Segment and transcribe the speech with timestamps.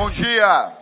[0.00, 0.72] Bom dia.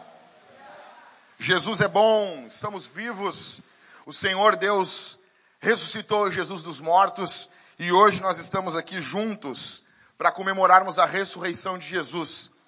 [1.39, 3.63] Jesus é bom, estamos vivos.
[4.05, 5.21] O Senhor Deus
[5.59, 9.85] ressuscitou Jesus dos mortos e hoje nós estamos aqui juntos
[10.19, 12.59] para comemorarmos a ressurreição de Jesus.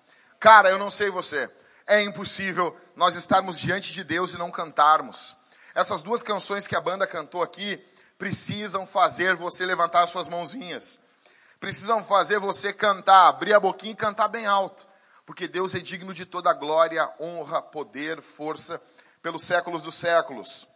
[0.41, 1.51] Cara, eu não sei você,
[1.87, 5.37] é impossível nós estarmos diante de Deus e não cantarmos.
[5.75, 7.79] Essas duas canções que a banda cantou aqui
[8.17, 11.11] precisam fazer você levantar as suas mãozinhas.
[11.61, 14.88] Precisam fazer você cantar, abrir a boquinha e cantar bem alto
[15.29, 18.81] porque Deus é digno de toda glória, honra, poder, força,
[19.21, 20.67] pelos séculos dos séculos.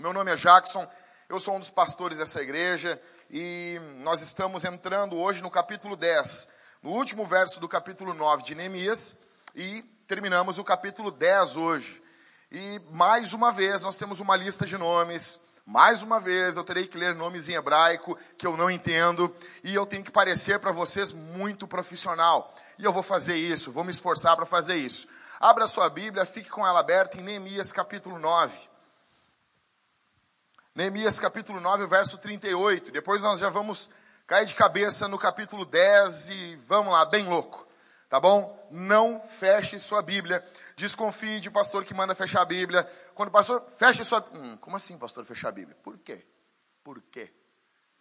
[0.00, 0.84] Meu nome é Jackson,
[1.28, 6.48] eu sou um dos pastores dessa igreja e nós estamos entrando hoje no capítulo 10,
[6.82, 9.18] no último verso do capítulo 9 de Neemias
[9.54, 12.02] e terminamos o capítulo 10 hoje.
[12.50, 16.88] E mais uma vez nós temos uma lista de nomes, mais uma vez eu terei
[16.88, 19.32] que ler nomes em hebraico que eu não entendo
[19.62, 22.52] e eu tenho que parecer para vocês muito profissional.
[22.78, 25.08] E eu vou fazer isso, vou me esforçar para fazer isso.
[25.40, 28.68] Abra sua Bíblia, fique com ela aberta em Neemias capítulo 9.
[30.74, 32.90] Neemias capítulo 9, verso 38.
[32.90, 33.90] Depois nós já vamos
[34.26, 37.64] cair de cabeça no capítulo 10 e vamos lá, bem louco.
[38.08, 38.68] Tá bom?
[38.70, 40.44] Não feche sua Bíblia.
[40.76, 42.88] Desconfie de pastor que manda fechar a Bíblia.
[43.14, 44.20] Quando o pastor feche sua.
[44.32, 45.76] Hum, como assim, pastor, fechar a Bíblia?
[45.82, 46.24] Por quê?
[46.82, 47.32] Por quê?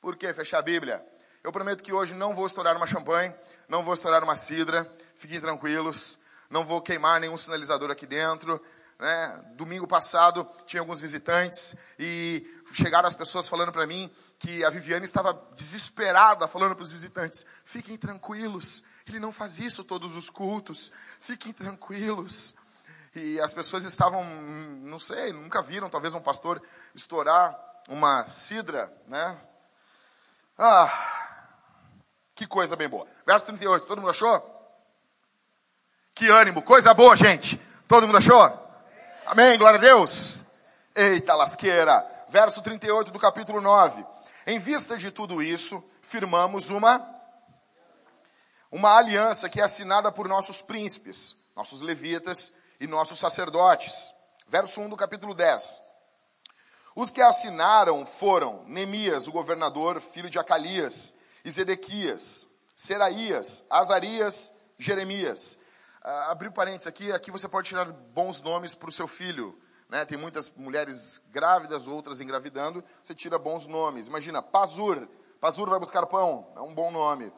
[0.01, 1.03] Por que fechar a Bíblia?
[1.43, 3.35] Eu prometo que hoje não vou estourar uma champanhe,
[3.67, 8.63] não vou estourar uma cidra, fiquem tranquilos, não vou queimar nenhum sinalizador aqui dentro.
[8.97, 9.45] Né?
[9.55, 15.03] Domingo passado tinha alguns visitantes e chegaram as pessoas falando para mim que a Viviane
[15.03, 20.93] estava desesperada falando para os visitantes: fiquem tranquilos, ele não faz isso todos os cultos,
[21.19, 22.55] fiquem tranquilos.
[23.13, 24.23] E as pessoas estavam,
[24.83, 26.61] não sei, nunca viram talvez um pastor
[26.95, 27.53] estourar
[27.89, 29.37] uma cidra, né?
[30.57, 31.22] Ah,
[32.35, 33.07] que coisa bem boa.
[33.25, 34.53] Verso 38, todo mundo achou?
[36.15, 37.57] Que ânimo, coisa boa, gente.
[37.87, 38.41] Todo mundo achou?
[39.25, 40.53] Amém, glória a Deus.
[40.95, 42.05] Eita lasqueira.
[42.29, 44.05] Verso 38 do capítulo 9.
[44.45, 47.13] Em vista de tudo isso, firmamos uma
[48.71, 54.11] uma aliança que é assinada por nossos príncipes, nossos levitas e nossos sacerdotes.
[54.47, 55.79] Verso 1 do capítulo 10.
[56.95, 65.57] Os que assinaram foram Neemias, o governador, filho de Acalias, e Zedequias, Seraías, Azarias, Jeremias.
[66.03, 69.57] Ah, abri parênteses aqui, aqui você pode tirar bons nomes para o seu filho.
[69.89, 70.05] Né?
[70.05, 74.07] Tem muitas mulheres grávidas, outras engravidando, você tira bons nomes.
[74.07, 75.07] Imagina, Pazur,
[75.39, 77.31] Pazur vai buscar pão, é um bom nome.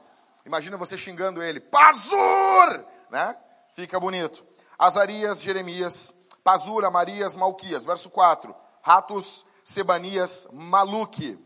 [0.46, 2.86] Imagina você xingando ele, Pazur!
[3.10, 3.36] Né?
[3.72, 4.46] Fica bonito.
[4.78, 7.86] Azarias, Jeremias, Pazur, Amarias, Malquias.
[7.86, 8.56] Verso 4.
[8.82, 11.38] Ratos, Sebanias, Maluque.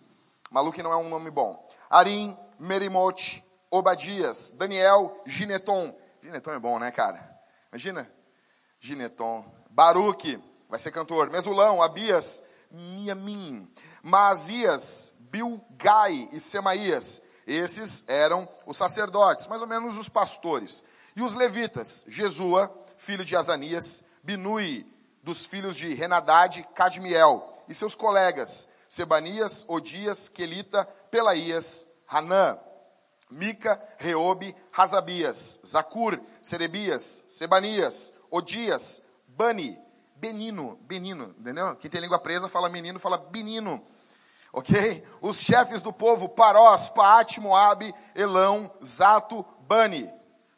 [0.51, 1.65] Maluque não é um nome bom.
[1.89, 5.95] Arim, Merimote, Obadias, Daniel, Gineton.
[6.21, 7.39] Gineton é bom, né, cara?
[7.71, 8.09] Imagina.
[8.79, 9.45] Gineton.
[9.69, 11.29] Baruque, vai ser cantor.
[11.29, 13.71] Mesulão, Abias, Miamim.
[14.03, 17.23] Maazias, Bilgai e Semaías.
[17.47, 20.83] Esses eram os sacerdotes, mais ou menos os pastores.
[21.15, 24.85] E os levitas, Jesua, filho de Azanias, Binui,
[25.23, 32.57] dos filhos de Renadade, Cadmiel, e seus colegas, Sebanias, Odias, Quelita, Pelaías, Hanã,
[33.29, 39.77] Mica, Reobe, Razabias, Zacur, Serebias, Sebanias, Odias, Bani,
[40.15, 41.75] Benino, Benino, entendeu?
[41.75, 43.81] Quem tem língua presa fala menino, fala benino.
[44.51, 45.05] Ok?
[45.21, 50.11] Os chefes do povo, Parós, Paate, Moabe, Elão, Zato, Bani,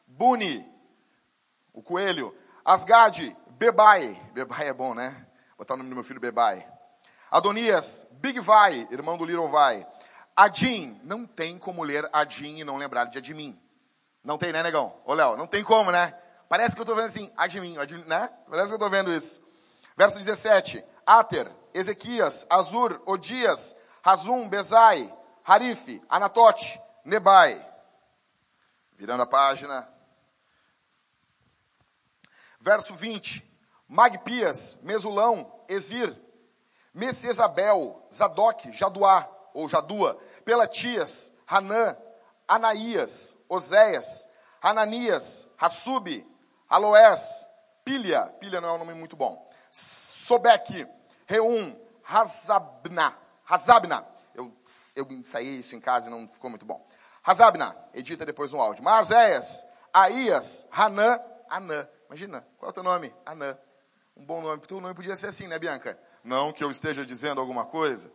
[0.08, 0.66] Buni,
[1.74, 5.28] o coelho, Asgade, Bebai, Bebai é bom, né?
[5.58, 6.66] Botar o nome do meu filho Bebai.
[7.30, 9.86] Adonias, Bigvai, irmão do Little Vai.
[10.42, 13.56] Adim, não tem como ler Adim e não lembrar de Admin.
[14.24, 14.92] Não tem, né, negão?
[15.06, 16.20] Ô, Léo, não tem como, né?
[16.50, 18.28] Parece que eu estou vendo assim, Admin, Admin, né?
[18.50, 19.48] Parece que eu estou vendo isso.
[19.96, 20.84] Verso 17.
[21.06, 25.14] Ater, Ezequias, Azur, Odias, Razum, Bezai,
[25.46, 27.64] Harife, Anatote, Nebai.
[28.98, 29.88] Virando a página.
[32.60, 33.48] Verso 20.
[33.88, 36.12] Magpias, Mesulão, Ezir,
[36.96, 41.98] Messesabel, Zadok, Jaduá, ou Jadua, Pelatias, Hanã,
[42.48, 44.28] Anaías, Oséias,
[44.62, 46.28] Hananias, Hassub,
[46.70, 47.48] Aloés,
[47.84, 50.88] Pilha, Pilha não é um nome muito bom, Sobeque,
[51.26, 53.16] Reum, Hazabna,
[53.48, 54.06] Hazabna,
[54.36, 54.52] eu,
[54.96, 56.86] eu ensaiei isso em casa e não ficou muito bom.
[57.24, 58.84] Hazabna, edita depois no áudio.
[58.84, 61.20] Maazéias, Aías, Hanã,
[61.50, 61.88] Anã.
[62.08, 63.14] Imagina, qual é o teu nome?
[63.26, 63.58] Anã.
[64.16, 64.62] Um bom nome.
[64.62, 65.98] Teu nome podia ser assim, né, Bianca?
[66.24, 68.12] Não que eu esteja dizendo alguma coisa.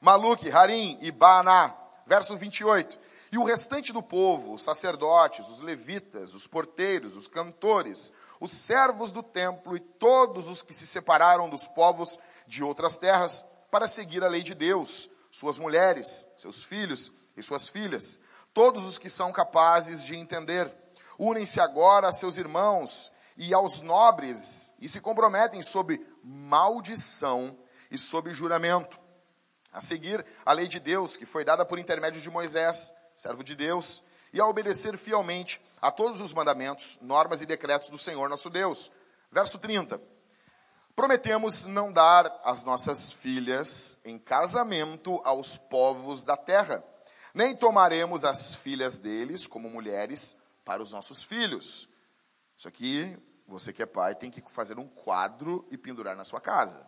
[0.00, 1.74] Maluque, Harim e Baná.
[2.06, 2.98] Verso 28.
[3.32, 9.12] E o restante do povo, os sacerdotes, os levitas, os porteiros, os cantores, os servos
[9.12, 14.24] do templo e todos os que se separaram dos povos de outras terras para seguir
[14.24, 18.20] a lei de Deus, suas mulheres, seus filhos e suas filhas,
[18.52, 20.68] todos os que são capazes de entender.
[21.16, 27.56] Unem-se agora a seus irmãos e aos nobres e se comprometem sob maldição
[27.90, 28.99] e sob juramento
[29.72, 33.54] a seguir a lei de Deus que foi dada por intermédio de Moisés, servo de
[33.54, 38.48] Deus, e a obedecer fielmente a todos os mandamentos, normas e decretos do Senhor nosso
[38.50, 38.90] Deus.
[39.30, 40.00] Verso 30.
[40.94, 46.84] Prometemos não dar as nossas filhas em casamento aos povos da terra,
[47.32, 51.88] nem tomaremos as filhas deles como mulheres para os nossos filhos.
[52.56, 56.40] Isso aqui, você que é pai, tem que fazer um quadro e pendurar na sua
[56.40, 56.86] casa.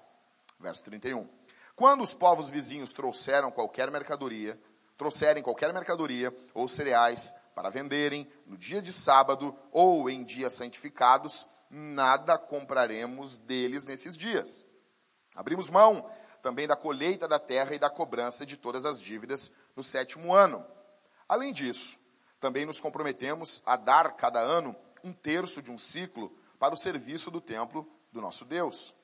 [0.61, 1.29] Verso 31.
[1.75, 4.61] Quando os povos vizinhos trouxeram qualquer mercadoria,
[4.97, 11.47] trouxerem qualquer mercadoria ou cereais para venderem no dia de sábado ou em dias santificados,
[11.71, 14.65] nada compraremos deles nesses dias.
[15.35, 16.09] Abrimos mão
[16.43, 20.65] também da colheita da terra e da cobrança de todas as dívidas no sétimo ano.
[21.29, 21.99] Além disso,
[22.39, 27.31] também nos comprometemos a dar cada ano um terço de um ciclo para o serviço
[27.31, 28.95] do templo do nosso Deus,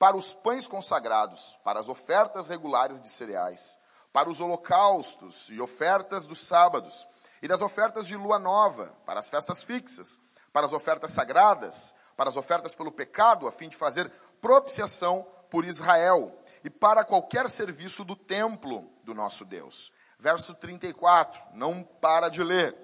[0.00, 3.78] para os pães consagrados, para as ofertas regulares de cereais,
[4.10, 7.06] para os holocaustos e ofertas dos sábados,
[7.42, 10.22] e das ofertas de lua nova, para as festas fixas,
[10.54, 14.10] para as ofertas sagradas, para as ofertas pelo pecado, a fim de fazer
[14.40, 19.92] propiciação por Israel, e para qualquer serviço do templo do nosso Deus.
[20.18, 22.74] Verso 34, não para de ler.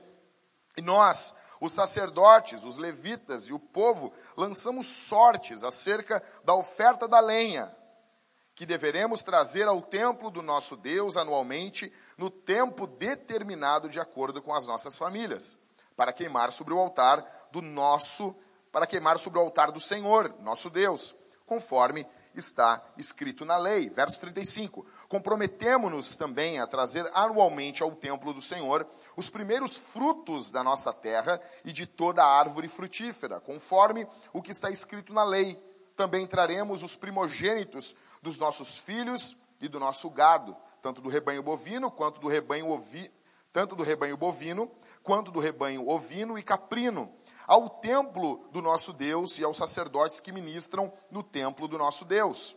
[0.76, 7.20] E nós, os sacerdotes, os levitas e o povo, lançamos sortes acerca da oferta da
[7.20, 7.74] lenha,
[8.54, 14.54] que deveremos trazer ao templo do nosso Deus anualmente, no tempo determinado de acordo com
[14.54, 15.58] as nossas famílias,
[15.94, 18.34] para queimar sobre o altar do nosso,
[18.72, 21.14] para queimar sobre o altar do Senhor, nosso Deus,
[21.46, 23.88] conforme está escrito na lei.
[23.88, 24.86] Verso 35.
[25.08, 28.86] Comprometemo-nos também a trazer anualmente ao templo do Senhor
[29.16, 34.50] os primeiros frutos da nossa terra e de toda a árvore frutífera, conforme o que
[34.50, 35.56] está escrito na lei.
[35.96, 41.90] Também traremos os primogênitos dos nossos filhos e do nosso gado, tanto do rebanho bovino
[41.90, 43.10] quanto do rebanho ovi,
[43.52, 44.70] tanto do rebanho bovino
[45.02, 47.10] quanto do rebanho ovino e caprino,
[47.46, 52.56] ao templo do nosso Deus e aos sacerdotes que ministram no templo do nosso Deus.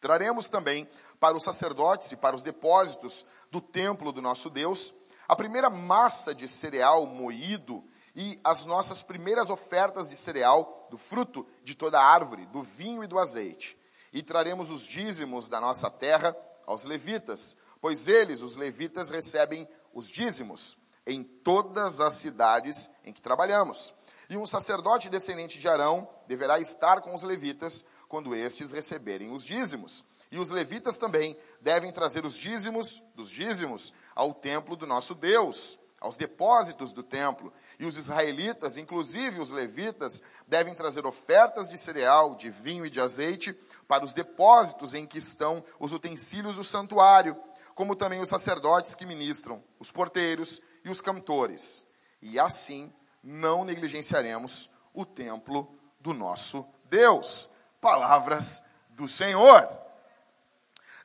[0.00, 0.88] Traremos também
[1.20, 6.34] para os sacerdotes e para os depósitos do templo do nosso Deus a primeira massa
[6.34, 7.82] de cereal moído
[8.14, 13.04] e as nossas primeiras ofertas de cereal, do fruto de toda a árvore, do vinho
[13.04, 13.76] e do azeite.
[14.12, 16.34] E traremos os dízimos da nossa terra
[16.66, 23.20] aos levitas, pois eles, os levitas, recebem os dízimos em todas as cidades em que
[23.20, 23.94] trabalhamos.
[24.28, 29.44] E um sacerdote descendente de Arão deverá estar com os levitas quando estes receberem os
[29.44, 30.04] dízimos.
[30.30, 35.78] E os levitas também devem trazer os dízimos dos dízimos ao templo do nosso Deus,
[36.00, 37.52] aos depósitos do templo.
[37.78, 43.00] E os israelitas, inclusive os levitas, devem trazer ofertas de cereal, de vinho e de
[43.00, 43.52] azeite
[43.86, 47.36] para os depósitos em que estão os utensílios do santuário,
[47.74, 51.86] como também os sacerdotes que ministram, os porteiros e os cantores.
[52.22, 52.92] E assim
[53.22, 55.68] não negligenciaremos o templo
[56.00, 57.50] do nosso Deus.
[57.80, 59.68] Palavras do Senhor.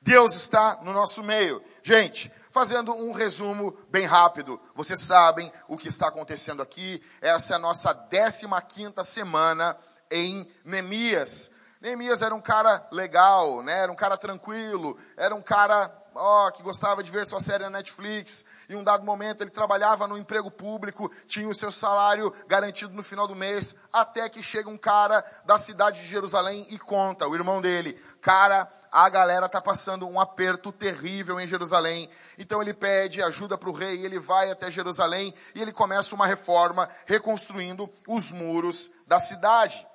[0.02, 1.62] Deus está no nosso meio.
[1.84, 7.02] Gente, fazendo um resumo bem rápido, vocês sabem o que está acontecendo aqui.
[7.22, 9.76] Essa é a nossa 15 quinta semana
[10.12, 11.54] em Neemias.
[11.80, 13.80] Neemias era um cara legal, né?
[13.80, 17.70] Era um cara tranquilo, era um cara ó, que gostava de ver sua série na
[17.70, 18.46] Netflix.
[18.70, 23.04] Em um dado momento ele trabalhava no emprego público, tinha o seu salário garantido no
[23.04, 27.36] final do mês, até que chega um cara da cidade de Jerusalém e conta, o
[27.36, 32.10] irmão dele, cara, a galera tá passando um aperto terrível em Jerusalém.
[32.38, 36.28] Então ele pede ajuda para o rei, ele vai até Jerusalém e ele começa uma
[36.28, 39.88] reforma reconstruindo os muros da cidade.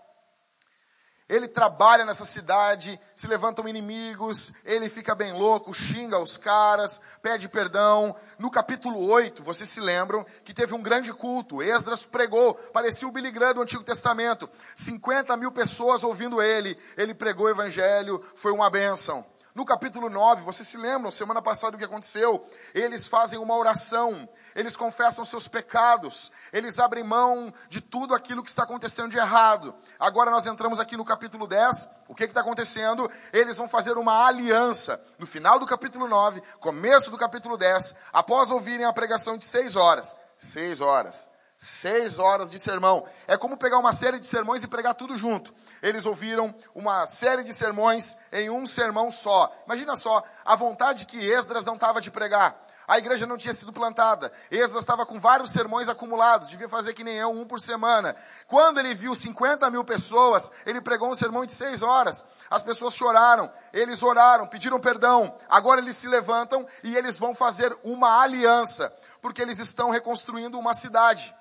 [1.29, 7.49] Ele trabalha nessa cidade, se levantam inimigos, ele fica bem louco, xinga os caras, pede
[7.49, 8.15] perdão.
[8.39, 11.61] No capítulo 8, vocês se lembram que teve um grande culto.
[11.61, 14.49] Esdras pregou, parecia o Billy Graham do Antigo Testamento.
[14.77, 16.79] 50 mil pessoas ouvindo ele.
[16.97, 19.25] Ele pregou o evangelho, foi uma bênção.
[19.57, 22.47] No capítulo 9, vocês se lembram, semana passada o que aconteceu?
[22.75, 28.51] Eles fazem uma oração, eles confessam seus pecados, eles abrem mão de tudo aquilo que
[28.51, 29.73] está acontecendo de errado.
[30.01, 33.09] Agora nós entramos aqui no capítulo 10, o que está acontecendo?
[33.33, 34.99] Eles vão fazer uma aliança.
[35.19, 39.77] No final do capítulo 9, começo do capítulo 10, após ouvirem a pregação de seis
[39.77, 40.17] horas.
[40.39, 41.29] Seis horas.
[41.59, 43.07] Seis horas de sermão.
[43.27, 47.45] É como pegar uma série de sermões e pregar tudo junto eles ouviram uma série
[47.45, 49.53] de sermões em um sermão só.
[49.67, 52.66] Imagina só, a vontade que Esdras não estava de pregar.
[52.89, 54.33] A igreja não tinha sido plantada.
[54.51, 58.15] Esdras estava com vários sermões acumulados, devia fazer que nem eu, um por semana.
[58.47, 62.25] Quando ele viu 50 mil pessoas, ele pregou um sermão de seis horas.
[62.49, 65.37] As pessoas choraram, eles oraram, pediram perdão.
[65.49, 70.75] Agora eles se levantam e eles vão fazer uma aliança, porque eles estão reconstruindo uma
[70.75, 71.35] cidade.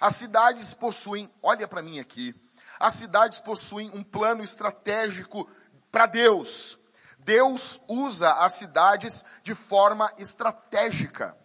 [0.00, 2.34] As cidades possuem, olha para mim aqui,
[2.80, 5.48] as cidades possuem um plano estratégico
[5.92, 6.79] para Deus.
[7.30, 11.36] Deus usa as cidades de forma estratégica.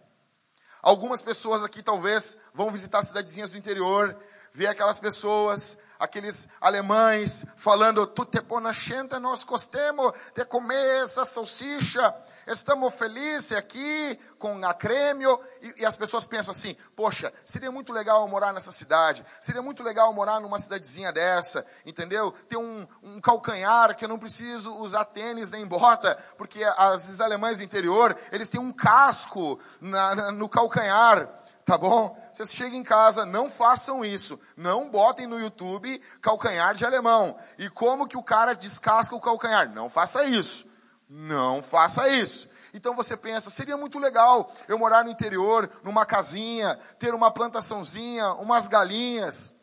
[0.82, 8.04] Algumas pessoas aqui talvez vão visitar cidadezinhas do interior, ver aquelas pessoas, aqueles alemães falando,
[8.04, 12.12] tu te ponachenta, nós gostemos de comer essa salsicha,
[12.46, 17.92] estamos felizes aqui com a Crêmio, e, e, as pessoas pensam assim, poxa, seria muito
[17.92, 22.30] legal morar nessa cidade, seria muito legal morar numa cidadezinha dessa, entendeu?
[22.48, 27.58] Ter um, um calcanhar que eu não preciso usar tênis nem bota, porque as alemães
[27.58, 31.28] do interior, eles têm um casco na, na, no calcanhar,
[31.64, 32.16] tá bom?
[32.32, 34.38] Vocês chegam em casa, não façam isso.
[34.58, 37.34] Não botem no YouTube calcanhar de alemão.
[37.56, 39.70] E como que o cara descasca o calcanhar?
[39.70, 40.75] Não faça isso.
[41.08, 42.50] Não faça isso.
[42.74, 48.32] Então você pensa, seria muito legal eu morar no interior, numa casinha, ter uma plantaçãozinha,
[48.34, 49.54] umas galinhas.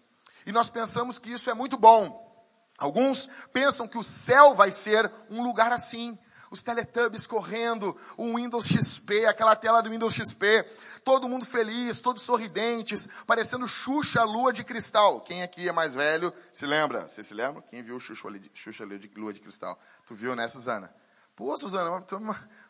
[0.45, 2.21] E nós pensamos que isso é muito bom.
[2.77, 6.17] Alguns pensam que o céu vai ser um lugar assim.
[6.49, 10.63] Os Teletubbies correndo, o Windows XP, aquela tela do Windows XP,
[11.03, 15.21] todo mundo feliz, todos sorridentes, parecendo Xuxa Lua de Cristal.
[15.21, 17.09] Quem aqui é mais velho se lembra?
[17.09, 17.61] Você se lembra?
[17.63, 18.85] Quem viu Xuxa, Xuxa
[19.15, 19.79] Lua de Cristal?
[20.05, 20.93] Tu viu, né, Suzana?
[21.35, 22.03] Pô, Suzana,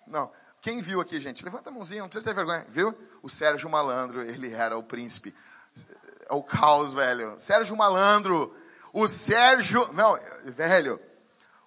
[0.08, 0.32] não.
[0.62, 1.44] Quem viu aqui, gente?
[1.44, 2.66] Levanta a mãozinha, não precisa ter vergonha.
[2.70, 2.98] Viu?
[3.22, 5.36] O Sérgio Malandro, ele era o príncipe.
[6.30, 7.38] É o caos, velho.
[7.38, 8.56] Sérgio Malandro.
[8.94, 9.92] O Sérgio.
[9.94, 11.00] Não, velho.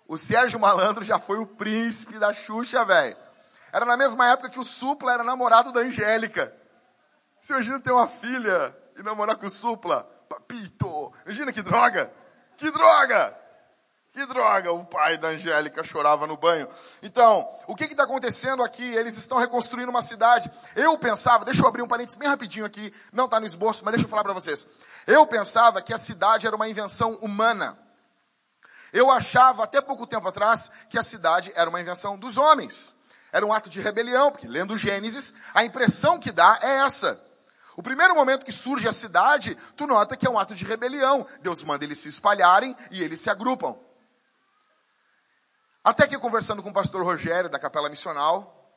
[0.09, 3.17] O Sérgio Malandro já foi o príncipe da Xuxa, velho.
[3.71, 6.51] Era na mesma época que o Supla era namorado da Angélica.
[7.39, 10.05] Você imagina ter uma filha e namorar com o Supla?
[10.29, 11.13] Papito.
[11.27, 12.11] Imagina que droga.
[12.57, 13.46] Que droga!
[14.17, 16.67] Que droga, o pai da Angélica chorava no banho.
[17.03, 18.83] Então, o que está acontecendo aqui?
[18.83, 20.51] Eles estão reconstruindo uma cidade.
[20.75, 23.93] Eu pensava, deixa eu abrir um parênteses bem rapidinho aqui, não está no esboço, mas
[23.93, 24.79] deixa eu falar para vocês.
[25.07, 27.79] Eu pensava que a cidade era uma invenção humana.
[28.91, 33.01] Eu achava, até pouco tempo atrás, que a cidade era uma invenção dos homens.
[33.31, 37.23] Era um ato de rebelião, porque lendo Gênesis, a impressão que dá é essa.
[37.77, 41.27] O primeiro momento que surge a cidade, tu nota que é um ato de rebelião.
[41.43, 43.77] Deus manda eles se espalharem e eles se agrupam.
[45.87, 48.75] Até que conversando com o pastor Rogério da Capela Missional,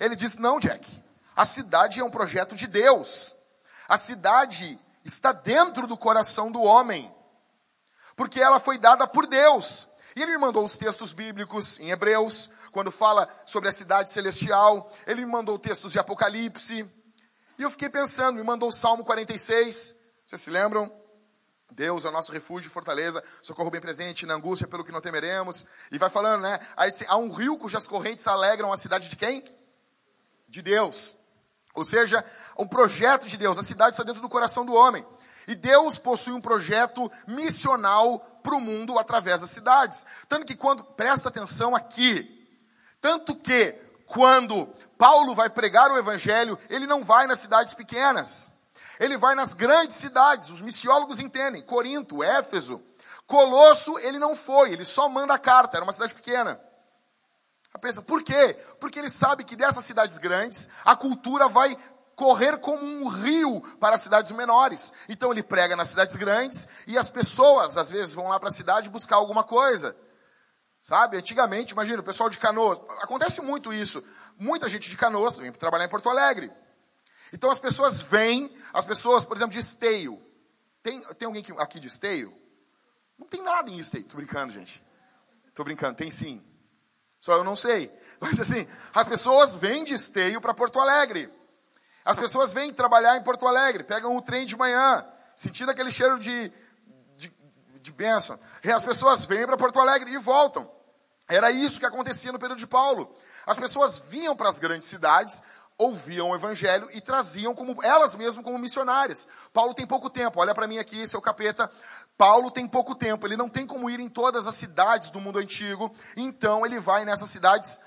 [0.00, 1.04] ele disse: Não, Jack,
[1.36, 3.34] a cidade é um projeto de Deus.
[3.86, 7.14] A cidade está dentro do coração do homem,
[8.16, 9.88] porque ela foi dada por Deus.
[10.16, 14.90] E ele me mandou os textos bíblicos em Hebreus, quando fala sobre a cidade celestial.
[15.06, 16.82] Ele me mandou textos de Apocalipse.
[17.58, 19.96] E eu fiquei pensando, me mandou o Salmo 46.
[20.26, 20.90] Vocês se lembram?
[21.70, 25.00] Deus é o nosso refúgio e fortaleza, socorro bem presente na angústia pelo que não
[25.00, 25.66] temeremos.
[25.92, 26.58] E vai falando, né?
[26.76, 29.44] Aí há um rio cujas correntes alegram a cidade de quem?
[30.48, 31.18] De Deus.
[31.74, 32.24] Ou seja,
[32.58, 33.58] um projeto de Deus.
[33.58, 35.06] A cidade está dentro do coração do homem.
[35.46, 40.06] E Deus possui um projeto missional para o mundo através das cidades.
[40.28, 42.48] Tanto que quando, presta atenção aqui,
[43.00, 43.72] tanto que
[44.06, 48.57] quando Paulo vai pregar o evangelho, ele não vai nas cidades pequenas.
[48.98, 52.82] Ele vai nas grandes cidades, os missiólogos entendem, Corinto, Éfeso.
[53.26, 56.60] Colosso ele não foi, ele só manda a carta, era uma cidade pequena.
[57.80, 58.56] Pensa, por quê?
[58.80, 61.76] Porque ele sabe que dessas cidades grandes, a cultura vai
[62.16, 64.92] correr como um rio para as cidades menores.
[65.08, 68.52] Então ele prega nas cidades grandes e as pessoas às vezes vão lá para a
[68.52, 69.94] cidade buscar alguma coisa.
[70.82, 71.16] Sabe?
[71.16, 74.02] Antigamente, imagina, o pessoal de Canoas, acontece muito isso.
[74.38, 76.50] Muita gente de Canoas vem trabalhar em Porto Alegre.
[77.32, 80.20] Então as pessoas vêm, as pessoas, por exemplo, de esteio.
[80.82, 82.32] Tem, tem alguém aqui de esteio?
[83.18, 84.04] Não tem nada em esteio.
[84.04, 84.82] Tô brincando, gente.
[85.54, 86.42] Tô brincando, tem sim.
[87.20, 87.90] Só eu não sei.
[88.20, 91.32] Mas assim, as pessoas vêm de esteio para Porto Alegre.
[92.04, 95.04] As pessoas vêm trabalhar em Porto Alegre, pegam o trem de manhã,
[95.36, 96.50] sentindo aquele cheiro de,
[97.16, 97.30] de,
[97.80, 98.38] de bênção.
[98.64, 100.68] E as pessoas vêm para Porto Alegre e voltam.
[101.28, 103.14] Era isso que acontecia no período de Paulo.
[103.46, 105.42] As pessoas vinham para as grandes cidades,
[105.78, 109.28] ouviam o evangelho e traziam como elas mesmas como missionárias.
[109.52, 111.70] Paulo tem pouco tempo, olha para mim aqui, o capeta.
[112.18, 115.38] Paulo tem pouco tempo, ele não tem como ir em todas as cidades do mundo
[115.38, 117.80] antigo, então ele vai nessas cidades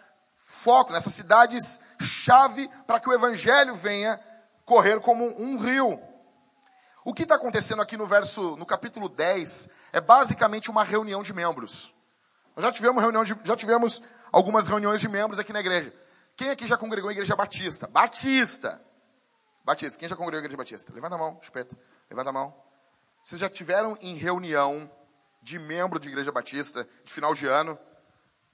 [0.45, 4.17] foco, nessas cidades chave para que o evangelho venha
[4.65, 5.99] correr como um rio.
[7.03, 11.33] O que está acontecendo aqui no verso, no capítulo 10, é basicamente uma reunião de
[11.33, 11.91] membros.
[12.55, 15.93] Nós já tivemos reunião de, já tivemos algumas reuniões de membros aqui na igreja.
[16.41, 17.87] Quem aqui já congregou em igreja batista?
[17.89, 18.81] Batista.
[19.63, 19.99] Batista.
[19.99, 20.91] Quem já congregou em igreja batista?
[20.91, 21.77] Levanta a mão, espeta.
[22.09, 22.51] Levanta a mão.
[23.23, 24.91] Vocês já tiveram em reunião
[25.39, 27.77] de membro de igreja batista de final de ano?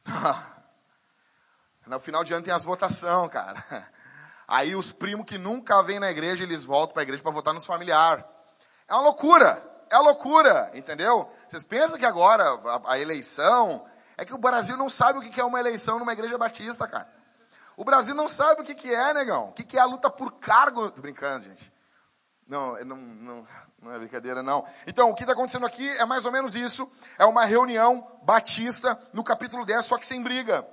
[1.88, 3.64] no final de ano tem as votações, cara.
[4.50, 7.54] Aí os primos que nunca vêm na igreja, eles voltam para a igreja para votar
[7.54, 8.26] nos familiares.
[8.86, 9.64] É uma loucura.
[9.90, 11.26] É uma loucura, entendeu?
[11.48, 13.82] Vocês pensam que agora a, a eleição
[14.18, 17.16] é que o Brasil não sabe o que é uma eleição numa igreja batista, cara.
[17.78, 19.50] O Brasil não sabe o que é, negão.
[19.50, 20.90] O que é a luta por cargo.
[20.90, 21.72] Tô brincando, gente.
[22.48, 23.48] Não, não, não,
[23.84, 24.66] não é brincadeira, não.
[24.88, 26.92] Então, o que está acontecendo aqui é mais ou menos isso.
[27.20, 30.68] É uma reunião batista no capítulo 10, só que sem briga.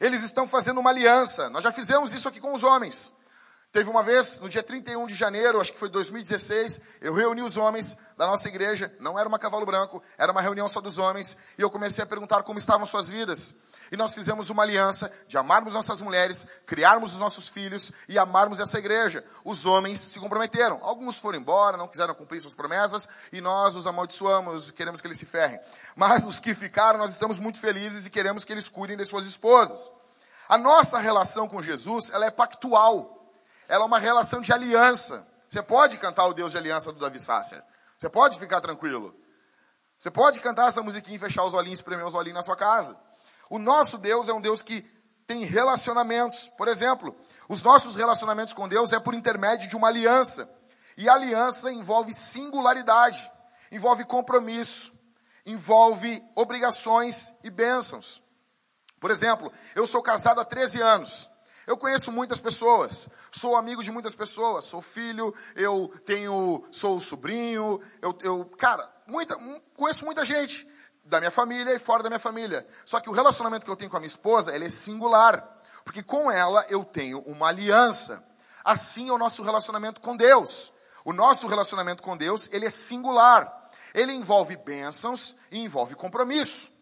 [0.00, 1.48] Eles estão fazendo uma aliança.
[1.50, 3.22] Nós já fizemos isso aqui com os homens.
[3.70, 7.56] Teve uma vez, no dia 31 de janeiro, acho que foi 2016, eu reuni os
[7.56, 11.38] homens da nossa igreja, não era uma cavalo branco, era uma reunião só dos homens,
[11.58, 13.73] e eu comecei a perguntar como estavam suas vidas.
[13.92, 18.60] E nós fizemos uma aliança de amarmos nossas mulheres, criarmos os nossos filhos e amarmos
[18.60, 19.24] essa igreja.
[19.44, 20.78] Os homens se comprometeram.
[20.82, 25.18] Alguns foram embora, não quiseram cumprir suas promessas, e nós os amaldiçoamos, queremos que eles
[25.18, 25.58] se ferrem.
[25.96, 29.26] Mas os que ficaram, nós estamos muito felizes e queremos que eles cuidem de suas
[29.26, 29.90] esposas.
[30.48, 33.10] A nossa relação com Jesus, ela é pactual.
[33.68, 35.26] Ela é uma relação de aliança.
[35.48, 37.62] Você pode cantar o Deus de aliança do Davi Sasser.
[37.96, 39.14] Você pode ficar tranquilo.
[39.98, 42.96] Você pode cantar essa musiquinha e fechar os olhinhos, espremer os olhinhos na sua casa.
[43.50, 44.80] O nosso Deus é um Deus que
[45.26, 46.48] tem relacionamentos.
[46.56, 47.14] Por exemplo,
[47.48, 50.48] os nossos relacionamentos com Deus é por intermédio de uma aliança.
[50.96, 53.30] E aliança envolve singularidade,
[53.72, 54.92] envolve compromisso,
[55.44, 58.22] envolve obrigações e bênçãos.
[59.00, 61.28] Por exemplo, eu sou casado há 13 anos.
[61.66, 67.80] Eu conheço muitas pessoas, sou amigo de muitas pessoas, sou filho, eu tenho, sou sobrinho,
[68.02, 69.34] eu, eu cara, muita,
[69.74, 70.66] conheço muita gente
[71.04, 72.66] da minha família e fora da minha família.
[72.84, 75.42] Só que o relacionamento que eu tenho com a minha esposa, ele é singular,
[75.84, 78.22] porque com ela eu tenho uma aliança.
[78.64, 80.72] Assim é o nosso relacionamento com Deus.
[81.04, 83.52] O nosso relacionamento com Deus, ele é singular.
[83.92, 86.72] Ele envolve bênçãos e envolve compromisso.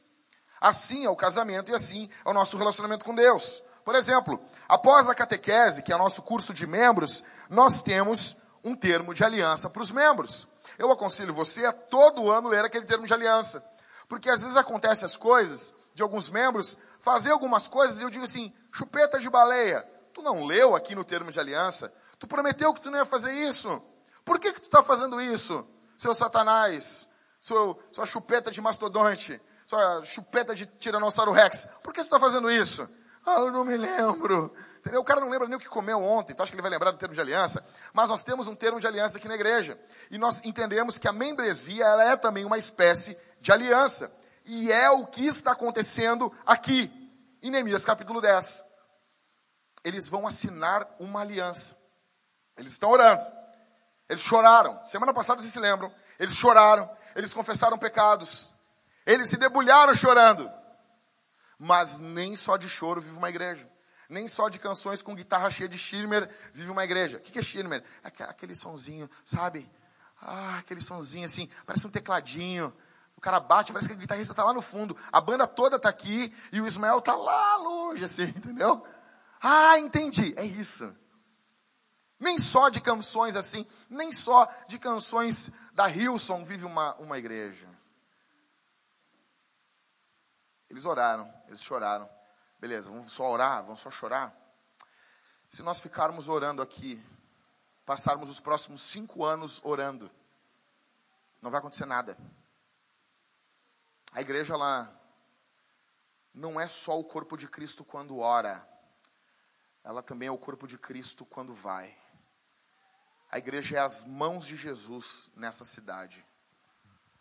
[0.60, 3.62] Assim é o casamento e assim é o nosso relacionamento com Deus.
[3.84, 8.76] Por exemplo, após a catequese, que é o nosso curso de membros, nós temos um
[8.76, 10.46] termo de aliança para os membros.
[10.78, 13.71] Eu aconselho você a todo ano ler aquele termo de aliança.
[14.12, 18.24] Porque às vezes acontecem as coisas de alguns membros fazer algumas coisas e eu digo
[18.24, 19.80] assim, chupeta de baleia.
[20.12, 21.90] Tu não leu aqui no termo de aliança?
[22.18, 23.82] Tu prometeu que tu não ia fazer isso.
[24.22, 27.08] Por que, que tu está fazendo isso, seu satanás?
[27.40, 29.40] Seu, sua chupeta de mastodonte?
[29.66, 31.70] Sua chupeta de tiranossauro rex?
[31.82, 32.86] Por que tu está fazendo isso?
[33.24, 34.52] Ah, eu não me lembro.
[34.78, 35.00] Entendeu?
[35.00, 36.90] O cara não lembra nem o que comeu ontem, então acho que ele vai lembrar
[36.90, 37.64] do termo de aliança.
[37.92, 39.78] Mas nós temos um termo de aliança aqui na igreja.
[40.10, 44.12] E nós entendemos que a membresia ela é também uma espécie de aliança.
[44.44, 46.90] E é o que está acontecendo aqui,
[47.40, 48.64] em Neemias capítulo 10.
[49.84, 51.76] Eles vão assinar uma aliança.
[52.56, 53.22] Eles estão orando.
[54.08, 54.84] Eles choraram.
[54.84, 55.92] Semana passada vocês se lembram.
[56.18, 56.88] Eles choraram.
[57.14, 58.48] Eles confessaram pecados.
[59.06, 60.50] Eles se debulharam chorando.
[61.64, 63.70] Mas nem só de choro vive uma igreja.
[64.08, 67.18] Nem só de canções com guitarra cheia de shimmer vive uma igreja.
[67.18, 67.84] O que é shimmer?
[68.02, 69.70] É aquele sonzinho, sabe?
[70.20, 72.74] Ah, aquele sonzinho assim, parece um tecladinho.
[73.16, 74.96] O cara bate, parece que a guitarrista está lá no fundo.
[75.12, 78.84] A banda toda está aqui e o Ismael está lá longe, assim, entendeu?
[79.40, 80.34] Ah, entendi.
[80.36, 80.92] É isso.
[82.18, 87.68] Nem só de canções assim, nem só de canções da Hilson vive uma, uma igreja.
[90.68, 92.08] Eles oraram, eles choraram.
[92.58, 94.34] Beleza, vamos só orar, vamos só chorar.
[95.50, 97.02] Se nós ficarmos orando aqui,
[97.84, 100.10] passarmos os próximos cinco anos orando,
[101.42, 102.16] não vai acontecer nada.
[104.12, 104.90] A igreja lá
[106.32, 108.66] não é só o corpo de Cristo quando ora,
[109.84, 111.94] ela também é o corpo de Cristo quando vai.
[113.30, 116.24] A igreja é as mãos de Jesus nessa cidade.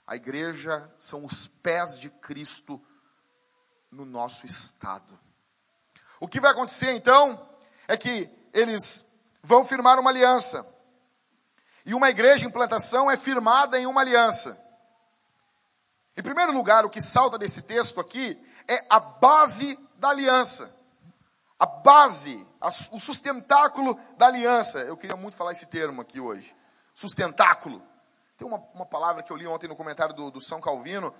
[0.05, 2.81] A igreja são os pés de Cristo
[3.91, 5.19] no nosso estado.
[6.19, 7.39] O que vai acontecer então
[7.87, 10.65] é que eles vão firmar uma aliança.
[11.85, 14.57] E uma igreja em plantação é firmada em uma aliança.
[16.15, 20.79] Em primeiro lugar, o que salta desse texto aqui é a base da aliança.
[21.57, 22.47] A base,
[22.91, 24.79] o sustentáculo da aliança.
[24.79, 26.55] Eu queria muito falar esse termo aqui hoje.
[26.93, 27.81] Sustentáculo.
[28.37, 31.13] Tem uma, uma palavra que eu li ontem no comentário do, do São Calvino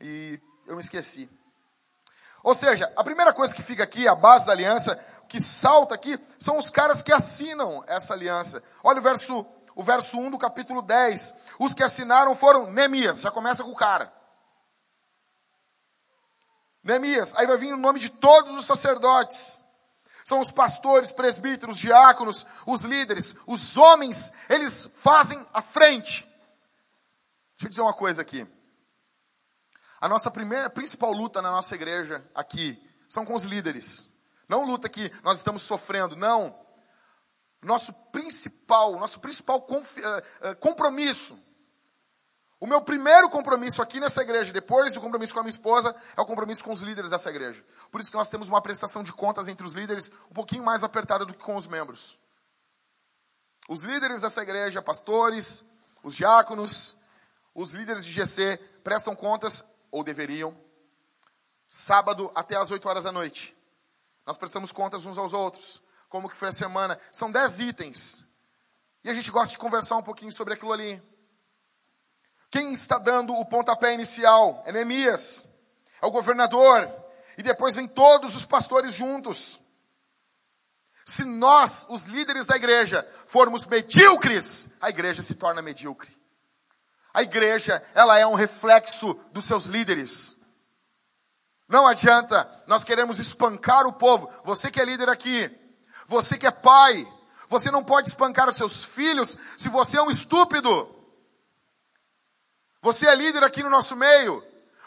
[0.00, 1.28] e eu me esqueci.
[2.42, 4.96] Ou seja, a primeira coisa que fica aqui, a base da aliança,
[5.28, 8.62] que salta aqui, são os caras que assinam essa aliança.
[8.82, 11.44] Olha o verso, o verso 1 do capítulo 10.
[11.58, 14.12] Os que assinaram foram Neemias, já começa com o cara.
[16.82, 19.60] Neemias, aí vai vir o nome de todos os sacerdotes.
[20.24, 26.22] São os pastores, presbíteros, diáconos, os líderes, os homens, eles fazem a frente.
[27.56, 28.46] Deixa eu dizer uma coisa aqui.
[30.00, 34.06] A nossa primeira, principal luta na nossa igreja aqui são com os líderes.
[34.48, 36.58] Não luta que nós estamos sofrendo, não.
[37.62, 41.38] Nosso principal, nosso principal eh, eh, compromisso.
[42.58, 46.20] O meu primeiro compromisso aqui nessa igreja, depois do compromisso com a minha esposa, é
[46.20, 47.62] o compromisso com os líderes dessa igreja.
[47.90, 50.82] Por isso que nós temos uma prestação de contas entre os líderes um pouquinho mais
[50.82, 52.18] apertada do que com os membros.
[53.68, 56.96] Os líderes dessa igreja, pastores, os diáconos,
[57.54, 60.56] os líderes de GC prestam contas ou deveriam,
[61.68, 63.56] sábado até as 8 horas da noite.
[64.26, 66.98] Nós prestamos contas uns aos outros, como que foi a semana.
[67.12, 68.24] São 10 itens.
[69.02, 71.02] E a gente gosta de conversar um pouquinho sobre aquilo ali.
[72.50, 74.62] Quem está dando o pontapé inicial?
[74.66, 75.70] É Neemias,
[76.02, 76.88] é o governador,
[77.38, 79.60] e depois vem todos os pastores juntos.
[81.06, 86.19] Se nós, os líderes da igreja, formos medíocres, a igreja se torna medíocre.
[87.12, 90.40] A igreja, ela é um reflexo dos seus líderes.
[91.68, 94.30] Não adianta, nós queremos espancar o povo.
[94.44, 95.50] Você que é líder aqui,
[96.06, 97.06] você que é pai,
[97.48, 100.88] você não pode espancar os seus filhos se você é um estúpido.
[102.82, 104.42] Você é líder aqui no nosso meio,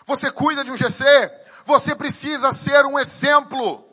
[0.06, 1.04] você cuida de um GC,
[1.64, 3.84] você precisa ser um exemplo.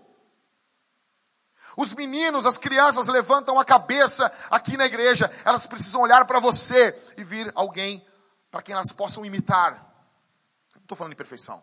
[1.76, 6.96] Os meninos, as crianças levantam a cabeça aqui na igreja, elas precisam olhar para você
[7.16, 8.04] e vir alguém
[8.50, 9.72] para que elas possam imitar.
[10.74, 11.62] Não estou falando de perfeição.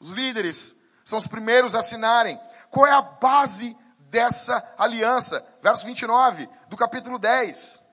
[0.00, 2.40] Os líderes são os primeiros a assinarem.
[2.70, 3.76] Qual é a base
[4.08, 5.40] dessa aliança?
[5.62, 7.90] Verso 29 do capítulo 10.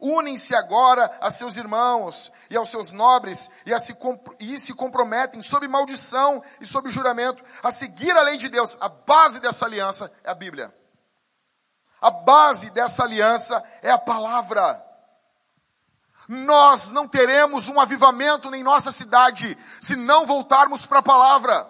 [0.00, 3.96] Unem-se agora a seus irmãos e aos seus nobres e, se,
[4.38, 8.76] e se comprometem sob maldição e sob juramento a seguir a lei de Deus.
[8.80, 10.72] A base dessa aliança é a Bíblia.
[12.00, 14.84] A base dessa aliança é a palavra.
[16.28, 21.66] Nós não teremos um avivamento em nossa cidade se não voltarmos para a palavra.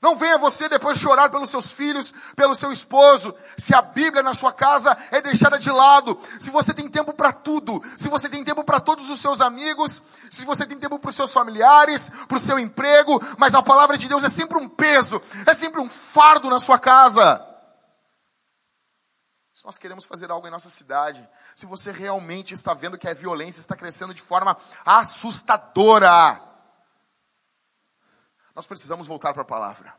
[0.00, 4.34] Não venha você depois chorar pelos seus filhos, pelo seu esposo, se a Bíblia na
[4.34, 8.42] sua casa é deixada de lado, se você tem tempo para tudo, se você tem
[8.42, 12.36] tempo para todos os seus amigos, se você tem tempo para os seus familiares, para
[12.36, 15.88] o seu emprego, mas a palavra de Deus é sempre um peso, é sempre um
[15.88, 17.51] fardo na sua casa.
[19.52, 23.12] Se nós queremos fazer algo em nossa cidade, se você realmente está vendo que a
[23.12, 26.40] violência está crescendo de forma assustadora,
[28.54, 29.94] nós precisamos voltar para a palavra.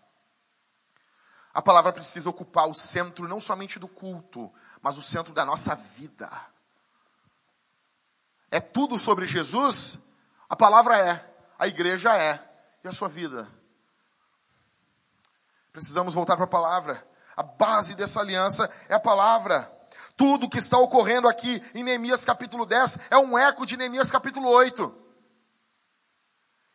[1.53, 5.75] A palavra precisa ocupar o centro não somente do culto, mas o centro da nossa
[5.75, 6.29] vida.
[8.49, 10.17] É tudo sobre Jesus?
[10.49, 12.39] A palavra é, a igreja é,
[12.83, 13.47] e a sua vida.
[15.71, 17.12] Precisamos voltar para a palavra.
[17.35, 19.69] A base dessa aliança é a palavra.
[20.15, 24.47] Tudo que está ocorrendo aqui em Neemias capítulo 10 é um eco de Neemias capítulo
[24.49, 25.03] 8.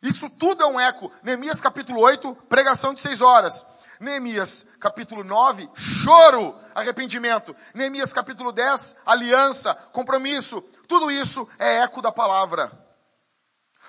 [0.02, 1.10] Isso tudo é um eco.
[1.22, 3.78] Neemias capítulo 8, pregação de seis horas.
[4.00, 7.54] Neemias capítulo 9, choro, arrependimento.
[7.74, 10.60] Neemias capítulo 10, aliança, compromisso.
[10.86, 12.70] Tudo isso é eco da palavra.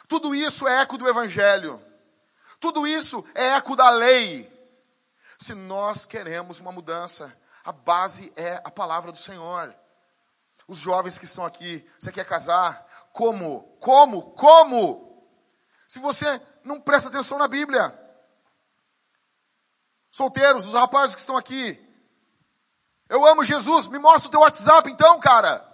[0.07, 1.79] Tudo isso é eco do evangelho.
[2.59, 4.58] Tudo isso é eco da lei.
[5.39, 9.73] Se nós queremos uma mudança, a base é a palavra do Senhor.
[10.67, 12.85] Os jovens que estão aqui, você quer casar?
[13.13, 13.61] Como?
[13.79, 14.33] Como?
[14.33, 15.09] Como?
[15.87, 16.25] Se você
[16.65, 17.97] não presta atenção na Bíblia.
[20.11, 21.87] Solteiros, os rapazes que estão aqui.
[23.07, 25.65] Eu amo Jesus, me mostra o teu WhatsApp então, cara.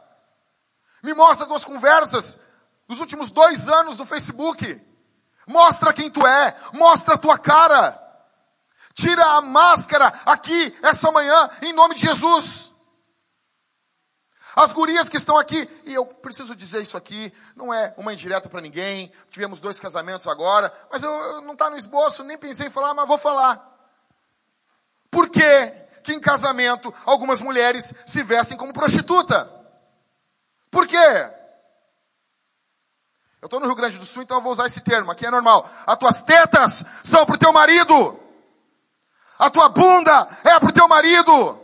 [1.01, 2.53] Me mostra tuas conversas
[2.87, 4.79] dos últimos dois anos do Facebook.
[5.47, 8.04] Mostra quem tu é, mostra a tua cara.
[8.95, 12.71] Tira a máscara aqui, essa manhã, em nome de Jesus.
[14.55, 18.47] As gurias que estão aqui, e eu preciso dizer isso aqui, não é uma indireta
[18.47, 22.67] para ninguém, tivemos dois casamentos agora, mas eu, eu não está no esboço, nem pensei
[22.67, 23.61] em falar, mas vou falar.
[25.11, 25.67] Por que,
[26.01, 29.45] que em casamento algumas mulheres se vestem como prostituta?
[30.71, 30.95] Por quê?
[33.41, 35.29] Eu estou no Rio Grande do Sul, então eu vou usar esse termo, aqui é
[35.29, 35.69] normal.
[35.85, 38.24] As tuas tetas são pro teu marido.
[39.37, 41.59] A tua bunda é pro teu marido.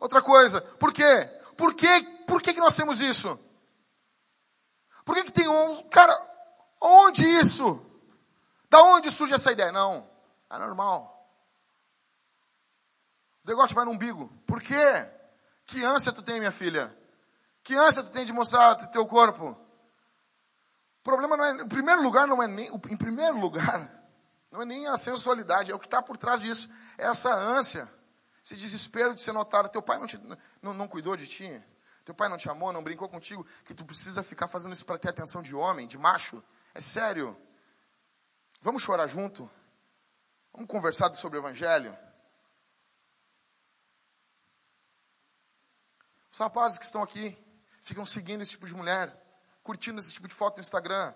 [0.00, 1.28] Outra coisa, por quê?
[1.56, 1.88] Por quê?
[2.26, 3.38] Por que, que nós temos isso?
[5.04, 5.82] Por que, que tem um.
[5.88, 6.16] Cara,
[6.80, 7.90] onde isso?
[8.68, 9.70] Da onde surge essa ideia?
[9.70, 10.08] Não,
[10.50, 11.12] é normal.
[13.44, 14.28] O negócio vai no umbigo.
[14.46, 15.08] Por quê?
[15.66, 16.94] Que ânsia tu tem, minha filha?
[17.64, 19.50] Que ânsia tu tem de mostrar teu corpo?
[19.50, 23.90] O problema não é, em primeiro lugar, não é nem, em primeiro lugar,
[24.52, 26.70] não é nem a sensualidade, é o que está por trás disso.
[26.98, 27.88] É essa ânsia,
[28.44, 29.70] esse desespero de ser notado.
[29.70, 30.20] Teu pai não, te,
[30.60, 31.64] não, não cuidou de ti?
[32.04, 34.98] Teu pai não te amou, não brincou contigo, que tu precisa ficar fazendo isso para
[34.98, 36.44] ter atenção de homem, de macho?
[36.74, 37.34] É sério.
[38.60, 39.50] Vamos chorar junto?
[40.52, 41.96] Vamos conversar sobre o Evangelho?
[46.30, 47.36] Os rapazes que estão aqui
[47.80, 49.14] ficam seguindo esse tipo de mulher,
[49.62, 51.14] curtindo esse tipo de foto no Instagram.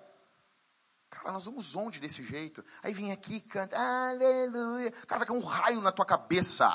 [1.17, 2.65] Cara, nós vamos onde desse jeito?
[2.83, 4.91] Aí vem aqui, canta, aleluia.
[5.07, 6.69] Cara, vai cair um raio na tua cabeça.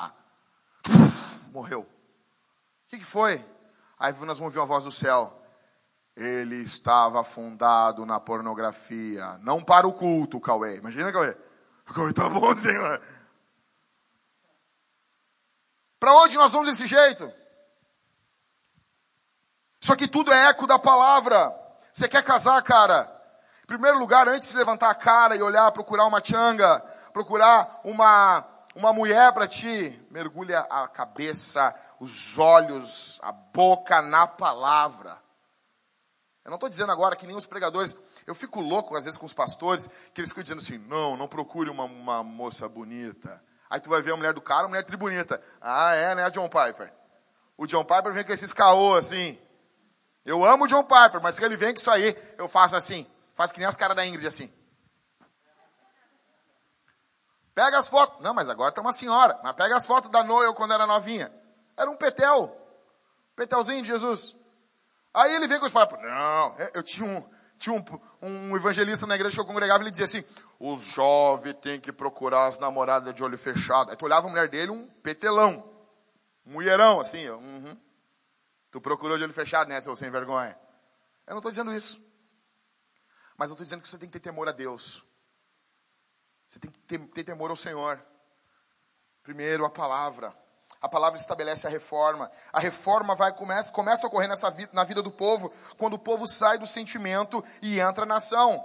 [0.90, 1.82] Uf, morreu.
[1.82, 1.88] O
[2.90, 3.44] que, que foi?
[4.00, 5.32] Aí nós vamos ouvir uma voz do céu.
[6.16, 9.38] Ele estava afundado na pornografia.
[9.44, 10.78] Não para o culto, Cauê.
[10.78, 11.38] Imagina, Cauê.
[11.88, 13.02] O Cauê tá bom, Senhor.
[16.00, 17.32] Para onde nós vamos desse jeito?
[19.80, 21.54] Isso aqui tudo é eco da palavra.
[21.94, 23.21] Você quer casar, cara?
[23.72, 26.78] Primeiro lugar, antes de levantar a cara e olhar, procurar uma changa,
[27.14, 35.18] procurar uma, uma mulher para ti, mergulha a cabeça, os olhos, a boca na palavra.
[36.44, 37.98] Eu não estou dizendo agora que nem os pregadores.
[38.28, 41.30] Eu fico louco às vezes com os pastores, que eles ficam dizendo assim: não, não
[41.30, 43.42] procure uma, uma moça bonita.
[43.70, 45.42] Aí tu vai ver a mulher do cara, a mulher tribunita.
[45.62, 46.92] Ah, é, né, John Piper?
[47.58, 49.40] O John Piper vem com esses caô assim.
[50.26, 53.08] Eu amo o John Piper, mas se ele vem com isso aí, eu faço assim.
[53.42, 54.54] Faz que nem as caras da Ingrid assim.
[57.56, 58.22] Pega as fotos.
[58.22, 59.36] Não, mas agora tá uma senhora.
[59.42, 61.34] Mas pega as fotos da Noel quando era novinha.
[61.76, 62.56] Era um petel.
[63.36, 64.36] Petelzinho de Jesus.
[65.12, 66.00] Aí ele vem com os papos.
[66.04, 67.84] Não, é, eu tinha um, tinha um,
[68.22, 70.24] um evangelista na igreja que eu congregava, ele dizia assim,
[70.60, 73.90] os jovens têm que procurar as namoradas de olho fechado.
[73.90, 75.68] Aí tu olhava a mulher dele, um petelão.
[76.46, 77.28] Um mulherão, assim.
[77.28, 77.76] Uhum.
[78.70, 80.56] Tu procurou de olho fechado, né, seu sem vergonha?
[81.26, 82.11] Eu não estou dizendo isso.
[83.38, 85.04] Mas eu estou dizendo que você tem que ter temor a Deus.
[86.48, 88.00] Você tem que ter, ter temor ao Senhor.
[89.24, 90.36] Primeiro, a palavra.
[90.82, 92.30] A palavra estabelece a reforma.
[92.52, 96.00] A reforma vai começa, começa a ocorrer nessa vida, na vida do povo quando o
[96.00, 98.64] povo sai do sentimento e entra na ação.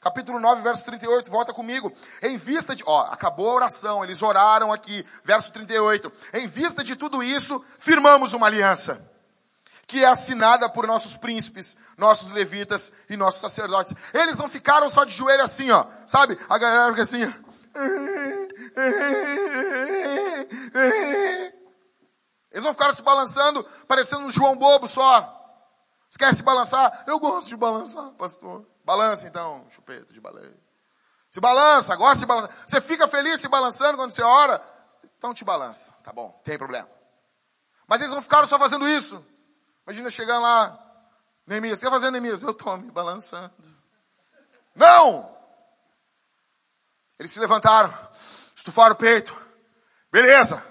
[0.00, 1.92] Capítulo 9, verso 38, volta comigo.
[2.22, 6.10] Em vista de, ó, acabou a oração, eles oraram aqui, verso 38.
[6.32, 9.19] Em vista de tudo isso, firmamos uma aliança
[9.90, 13.92] que é assinada por nossos príncipes, nossos levitas e nossos sacerdotes.
[14.14, 16.38] Eles não ficaram só de joelho assim, ó, sabe?
[16.48, 17.22] A galera fica assim.
[22.52, 25.38] Eles não ficaram se balançando, parecendo um João Bobo só.
[26.16, 27.04] Quer se balançar?
[27.06, 28.64] Eu gosto de balançar, pastor.
[28.84, 30.54] Balança então, chupeta de baleia.
[31.30, 32.50] Se balança, gosta de balançar.
[32.64, 34.62] Você fica feliz se balançando quando você ora?
[35.16, 36.88] Então te balança, tá bom, tem problema.
[37.88, 39.39] Mas eles não ficaram só fazendo isso.
[39.90, 40.78] Imagina chegar lá,
[41.44, 42.44] Neemias, o que está fazendo Neemias?
[42.44, 43.52] Eu estou me balançando.
[44.72, 45.36] Não!
[47.18, 47.92] Eles se levantaram,
[48.54, 49.36] estufaram o peito.
[50.12, 50.64] Beleza.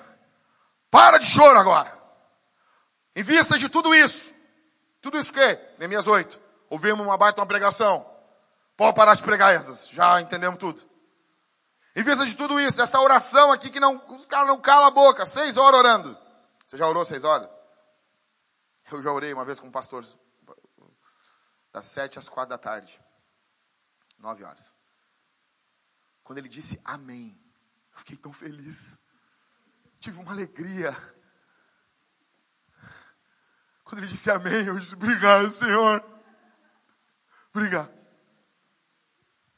[0.90, 1.94] Para de choro agora.
[3.14, 4.32] Em vista de tudo isso.
[5.02, 5.60] Tudo isso que?
[5.78, 6.40] Neemias 8.
[6.70, 8.06] Ouvimos uma baita uma pregação.
[8.78, 9.90] Pode parar de pregar essas.
[9.90, 10.82] Já entendemos tudo.
[11.94, 14.92] Em vista de tudo isso, essa oração aqui que não, os caras não calam a
[14.92, 15.26] boca.
[15.26, 16.18] Seis horas orando.
[16.66, 17.59] Você já orou seis horas?
[18.92, 20.06] Eu já orei uma vez com um pastor,
[21.72, 23.00] das sete às quatro da tarde,
[24.18, 24.76] nove horas.
[26.24, 27.40] Quando ele disse amém,
[27.94, 29.00] eu fiquei tão feliz,
[30.00, 30.92] tive uma alegria.
[33.84, 36.04] Quando ele disse amém, eu disse obrigado, Senhor.
[37.54, 38.10] Obrigado.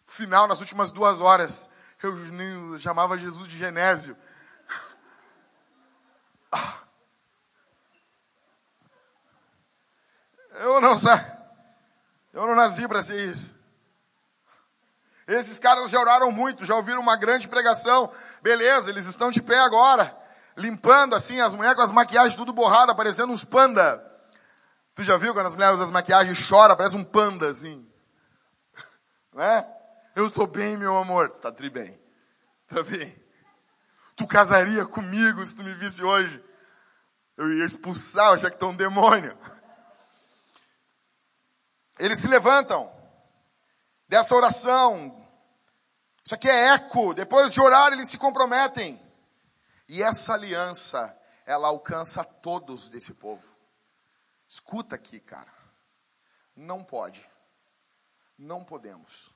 [0.05, 1.69] Final, nas últimas duas horas,
[2.03, 4.17] eu chamava Jesus de Genésio.
[10.61, 11.11] Eu não sei.
[12.31, 13.59] Eu não nasci para ser isso.
[15.27, 18.11] Esses caras já oraram muito, já ouviram uma grande pregação.
[18.41, 20.15] Beleza, eles estão de pé agora,
[20.55, 23.99] limpando assim as mulheres com as maquiagens tudo borrada, parecendo uns panda.
[24.93, 27.89] Tu já viu quando as mulheres usam as maquiagens choram, parece um panda assim.
[29.33, 29.67] Não é?
[30.15, 31.29] Eu tô bem, meu amor.
[31.29, 31.99] Tu tá tri bem.
[32.67, 33.19] Tá bem.
[34.15, 36.43] Tu casaria comigo se tu me visse hoje.
[37.35, 39.35] Eu ia expulsar, já que tu é um demônio.
[42.01, 42.91] Eles se levantam.
[44.07, 45.15] dessa oração.
[46.25, 47.13] Isso aqui é eco.
[47.13, 48.99] Depois de orar, eles se comprometem.
[49.87, 53.43] E essa aliança, ela alcança todos desse povo.
[54.47, 55.53] Escuta aqui, cara.
[56.55, 57.23] Não pode.
[58.35, 59.29] Não podemos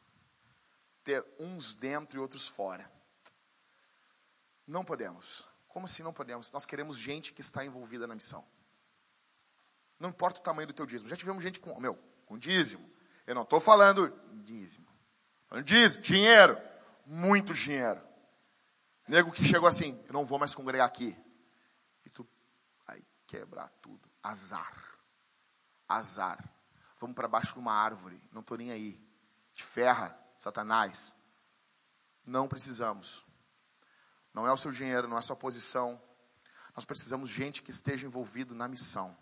[1.04, 2.92] ter uns dentro e outros fora.
[4.66, 5.46] Não podemos.
[5.68, 6.52] Como assim não podemos?
[6.52, 8.44] Nós queremos gente que está envolvida na missão.
[10.00, 11.08] Não importa o tamanho do teu dízimo.
[11.08, 12.88] Já tivemos gente com, meu, com dízimo.
[13.26, 14.08] Eu não estou falando
[14.44, 14.88] dízimo.
[15.48, 16.58] Falando dízimo, dinheiro.
[17.06, 18.02] Muito dinheiro.
[19.08, 21.16] Nego que chegou assim, eu não vou mais congregar aqui.
[22.06, 22.28] E tu
[22.86, 24.10] vai quebrar tudo.
[24.22, 24.74] Azar.
[25.88, 26.44] Azar.
[27.00, 28.20] Vamos para baixo de uma árvore.
[28.32, 29.00] Não estou nem aí.
[29.54, 31.16] De ferra, Satanás.
[32.26, 33.24] Não precisamos.
[34.34, 36.00] Não é o seu dinheiro, não é a sua posição.
[36.76, 39.16] Nós precisamos de gente que esteja envolvido na missão.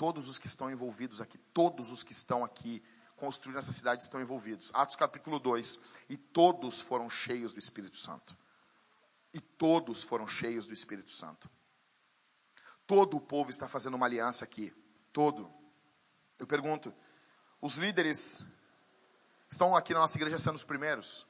[0.00, 2.82] Todos os que estão envolvidos aqui, todos os que estão aqui
[3.16, 4.74] construindo essa cidade estão envolvidos.
[4.74, 5.78] Atos capítulo 2.
[6.08, 8.34] E todos foram cheios do Espírito Santo.
[9.34, 11.50] E todos foram cheios do Espírito Santo.
[12.86, 14.72] Todo o povo está fazendo uma aliança aqui.
[15.12, 15.52] Todo.
[16.38, 16.94] Eu pergunto,
[17.60, 18.46] os líderes
[19.50, 21.26] estão aqui na nossa igreja sendo os primeiros?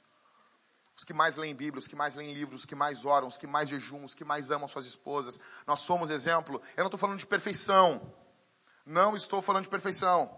[0.96, 3.36] Os que mais leem Bíblia, os que mais leem livros, os que mais oram, os
[3.36, 5.40] que mais jejumam, os que mais amam suas esposas.
[5.66, 6.62] Nós somos exemplo.
[6.76, 8.19] Eu não estou falando de perfeição.
[8.90, 10.28] Não estou falando de perfeição.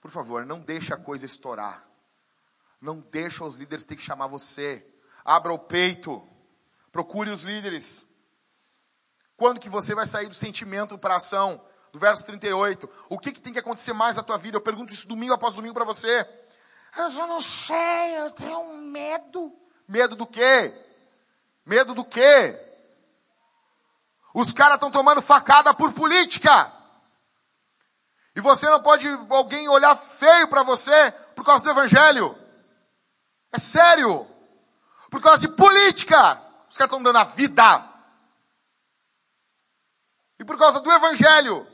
[0.00, 1.86] Por favor, não deixe a coisa estourar.
[2.80, 4.82] Não deixe os líderes ter que chamar você.
[5.22, 6.26] Abra o peito.
[6.90, 8.22] Procure os líderes.
[9.36, 11.62] Quando que você vai sair do sentimento para a ação?
[11.92, 12.88] Do verso 38.
[13.10, 14.56] O que, que tem que acontecer mais na tua vida?
[14.56, 16.26] Eu pergunto isso domingo após domingo para você.
[16.96, 19.54] Eu já não sei, eu tenho medo.
[19.86, 20.72] Medo do quê?
[21.66, 22.67] Medo do quê?
[24.38, 26.72] Os caras estão tomando facada por política.
[28.36, 32.38] E você não pode alguém olhar feio para você por causa do evangelho.
[33.50, 34.24] É sério.
[35.10, 36.40] Por causa de política.
[36.70, 37.84] Os caras estão dando a vida.
[40.38, 41.66] E por causa do evangelho.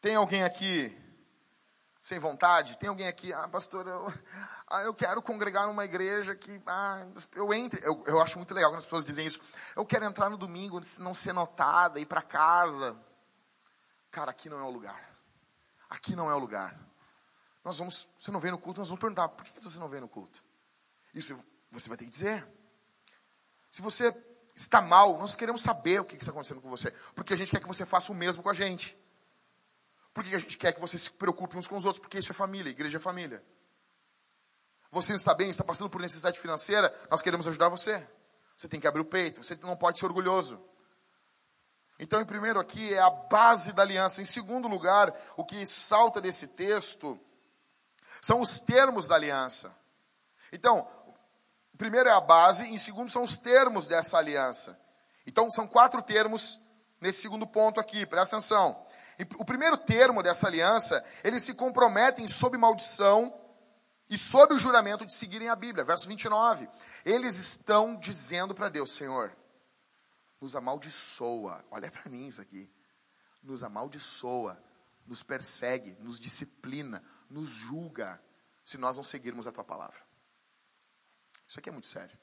[0.00, 0.96] Tem alguém aqui
[2.08, 2.78] sem vontade?
[2.78, 4.12] Tem alguém aqui, ah, pastor, eu,
[4.68, 7.84] ah, eu quero congregar numa igreja que, ah, eu entre.
[7.86, 9.40] Eu, eu acho muito legal quando as pessoas dizem isso.
[9.76, 12.96] Eu quero entrar no domingo, não ser notada, ir para casa.
[14.10, 14.98] Cara, aqui não é o lugar.
[15.90, 16.78] Aqui não é o lugar.
[17.62, 20.00] Nós vamos, você não vem no culto, nós vamos perguntar, por que você não vem
[20.00, 20.42] no culto?
[21.12, 21.38] Isso
[21.70, 22.42] você vai ter que dizer.
[23.70, 24.14] Se você
[24.56, 26.90] está mal, nós queremos saber o que está acontecendo com você.
[27.14, 28.96] Porque a gente quer que você faça o mesmo com a gente.
[30.18, 32.00] Por que a gente quer que você se preocupe uns com os outros?
[32.00, 33.40] Porque isso é família, igreja é família.
[34.90, 38.04] Você está bem, está passando por necessidade financeira, nós queremos ajudar você.
[38.56, 40.60] Você tem que abrir o peito, você não pode ser orgulhoso.
[42.00, 44.20] Então, em primeiro aqui é a base da aliança.
[44.20, 47.16] Em segundo lugar, o que salta desse texto
[48.20, 49.72] são os termos da aliança.
[50.52, 50.84] Então,
[51.76, 54.76] primeiro é a base, em segundo são os termos dessa aliança.
[55.24, 56.58] Então, são quatro termos
[57.00, 58.87] nesse segundo ponto aqui, presta atenção.
[59.36, 63.34] O primeiro termo dessa aliança, eles se comprometem sob maldição
[64.08, 65.84] e sob o juramento de seguirem a Bíblia.
[65.84, 66.68] Verso 29.
[67.04, 69.36] Eles estão dizendo para Deus, Senhor,
[70.40, 71.64] nos amaldiçoa.
[71.70, 72.72] Olha para mim isso aqui.
[73.42, 74.62] Nos amaldiçoa,
[75.06, 78.22] nos persegue, nos disciplina, nos julga,
[78.64, 80.00] se nós não seguirmos a tua palavra.
[81.46, 82.16] Isso aqui é muito sério.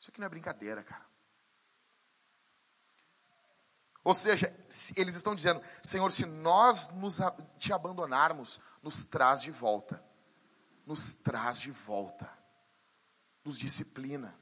[0.00, 1.07] Isso aqui não é brincadeira, cara.
[4.08, 4.50] Ou seja,
[4.96, 7.18] eles estão dizendo: Senhor, se nós nos,
[7.58, 10.02] te abandonarmos, nos traz de volta.
[10.86, 12.26] Nos traz de volta.
[13.44, 14.34] Nos disciplina.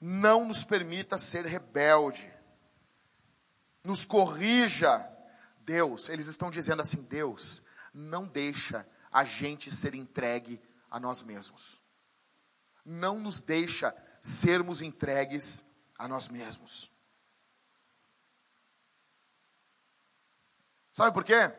[0.00, 2.32] Não nos permita ser rebelde.
[3.82, 5.04] Nos corrija.
[5.62, 11.80] Deus, eles estão dizendo assim: Deus, não deixa a gente ser entregue a nós mesmos.
[12.84, 16.94] Não nos deixa sermos entregues a nós mesmos.
[20.96, 21.52] Sabe por quê?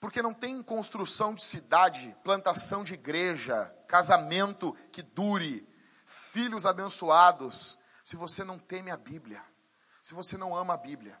[0.00, 5.64] Porque não tem construção de cidade, plantação de igreja, casamento que dure,
[6.04, 9.40] filhos abençoados, se você não teme a Bíblia,
[10.02, 11.16] se você não ama a Bíblia,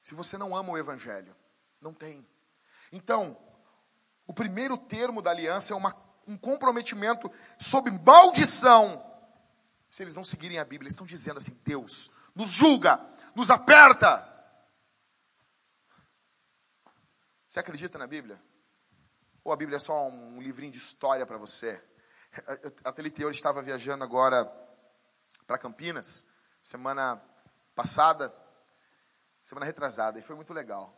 [0.00, 1.34] se você não ama o Evangelho.
[1.80, 2.24] Não tem.
[2.92, 3.36] Então,
[4.24, 5.92] o primeiro termo da aliança é uma,
[6.28, 7.28] um comprometimento
[7.58, 9.04] sob maldição.
[9.90, 13.00] Se eles não seguirem a Bíblia, eles estão dizendo assim: Deus nos julga,
[13.34, 14.35] nos aperta.
[17.46, 18.42] Você acredita na Bíblia?
[19.44, 21.80] Ou a Bíblia é só um livrinho de história para você?
[22.84, 24.44] A Teliteor estava viajando agora
[25.46, 26.26] para Campinas,
[26.60, 27.22] semana
[27.74, 28.34] passada,
[29.42, 30.92] semana retrasada, e foi muito legal.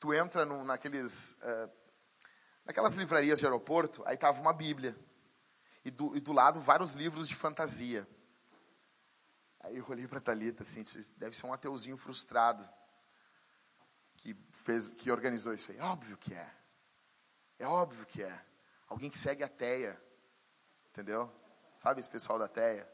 [0.00, 1.70] Tu entra no, naqueles, uh,
[2.64, 4.98] naquelas livrarias de aeroporto, aí tava uma Bíblia,
[5.84, 8.06] e do, e do lado vários livros de fantasia.
[9.60, 10.84] Aí eu olhei para Talita assim,
[11.16, 12.68] deve ser um ateuzinho frustrado
[14.24, 15.78] que fez, que organizou isso aí.
[15.80, 16.54] Óbvio que é.
[17.58, 18.46] É óbvio que é.
[18.88, 20.02] Alguém que segue a teia,
[20.88, 21.30] entendeu?
[21.76, 22.90] Sabe esse pessoal da teia?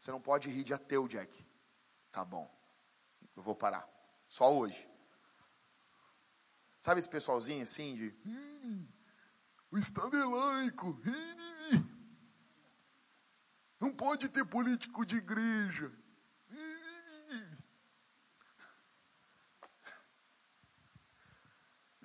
[0.00, 1.46] Você não pode rir de ateu, Jack.
[2.10, 2.52] Tá bom.
[3.36, 3.88] Eu vou parar.
[4.26, 4.90] Só hoje.
[6.80, 8.88] Sabe esse pessoalzinho assim de.
[9.70, 11.00] O Estado é laico.
[13.78, 15.92] Não pode ter político de igreja.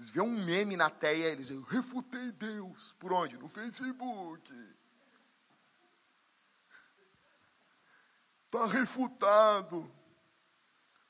[0.03, 2.91] Eles vêem um meme na teia, eles dizem, refutei Deus.
[2.99, 3.37] Por onde?
[3.37, 4.51] No Facebook.
[8.45, 9.89] Está refutado.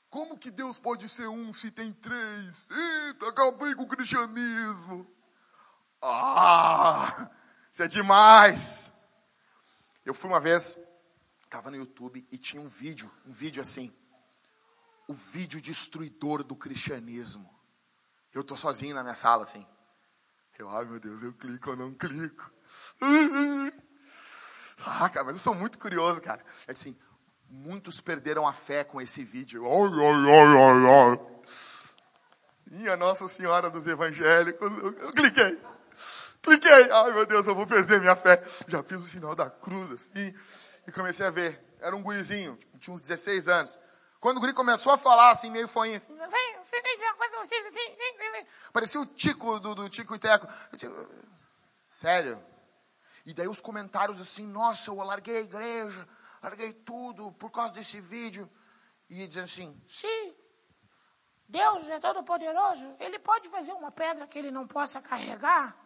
[0.08, 2.70] Como que Deus pode ser um se tem três?
[2.70, 5.10] Eita, acabei com o cristianismo.
[6.00, 7.30] Ah,
[7.72, 9.08] isso é demais.
[10.04, 10.78] Eu fui uma vez,
[11.42, 13.92] estava no YouTube e tinha um vídeo, um vídeo assim,
[15.08, 17.53] o vídeo destruidor do cristianismo.
[18.34, 19.64] Eu estou sozinho na minha sala assim.
[20.58, 22.50] Eu, ai meu Deus, eu clico ou não clico.
[24.86, 26.44] Ah, cara, mas eu sou muito curioso, cara.
[26.66, 26.94] É assim,
[27.48, 29.64] Muitos perderam a fé com esse vídeo.
[29.64, 31.20] Ai, ai, ai, ai, ai.
[32.66, 34.76] Minha Nossa Senhora dos Evangélicos.
[34.78, 35.58] Eu, eu cliquei.
[36.42, 36.90] Cliquei.
[36.90, 38.42] Ai, meu Deus, eu vou perder minha fé.
[38.66, 40.34] Já fiz o sinal da cruz assim.
[40.86, 41.58] E comecei a ver.
[41.80, 43.78] Era um gurizinho, tinha uns 16 anos.
[44.24, 46.16] Quando o guri começou a falar assim, meio foinho, assim,
[48.72, 50.48] parecia o Tico do, do Tico e Teco.
[51.70, 52.42] Sério?
[53.26, 56.08] E daí os comentários assim, nossa, eu larguei a igreja,
[56.42, 58.50] larguei tudo por causa desse vídeo.
[59.10, 60.34] E dizendo assim: Sim,
[61.46, 65.76] Deus é todo poderoso, ele pode fazer uma pedra que ele não possa carregar.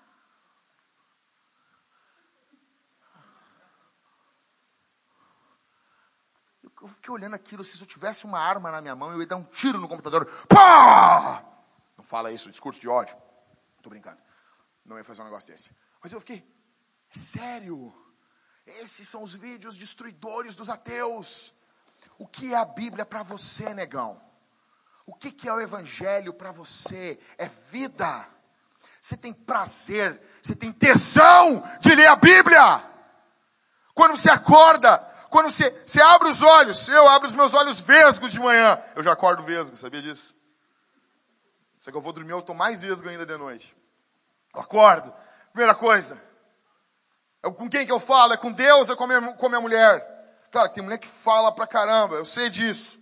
[6.80, 9.36] Eu fiquei olhando aquilo, se eu tivesse uma arma na minha mão, eu ia dar
[9.36, 10.26] um tiro no computador.
[10.48, 11.44] Pá!
[11.96, 13.16] Não fala isso, discurso de ódio.
[13.82, 14.18] Tô brincando.
[14.84, 15.70] Não ia fazer um negócio desse.
[16.02, 16.36] Mas eu fiquei,
[17.12, 17.92] é sério?
[18.64, 21.54] Esses são os vídeos destruidores dos ateus.
[22.16, 24.20] O que é a Bíblia para você, negão?
[25.06, 27.18] O que, que é o Evangelho para você?
[27.38, 28.28] É vida.
[29.00, 32.84] Você tem prazer, você tem tesão de ler a Bíblia.
[33.94, 34.98] Quando você acorda,
[35.30, 39.02] quando você, você abre os olhos, eu abro os meus olhos vesgos de manhã, eu
[39.02, 40.36] já acordo vesgo, sabia disso?
[41.78, 43.76] Se que eu vou dormir, eu estou mais vesgo ainda de noite.
[44.54, 45.12] Eu acordo,
[45.52, 46.20] primeira coisa,
[47.42, 48.32] é com quem que eu falo?
[48.32, 50.18] É com Deus ou é com a minha, com a minha mulher?
[50.50, 52.98] Claro, tem mulher que fala pra caramba, eu sei disso.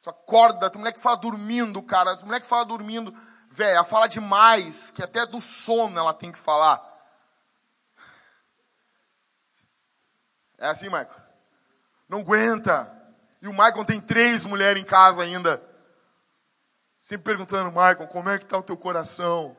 [0.00, 2.14] Você acorda, tem mulher que fala dormindo, cara.
[2.16, 3.12] Tem mulher que fala dormindo,
[3.50, 6.80] velho, ela fala demais, que até do sono ela tem que falar.
[10.58, 11.10] É assim, Michael?
[12.08, 12.92] Não aguenta.
[13.42, 15.62] E o Michael tem três mulheres em casa ainda.
[16.98, 19.56] Sempre perguntando, Michael, como é que está o teu coração?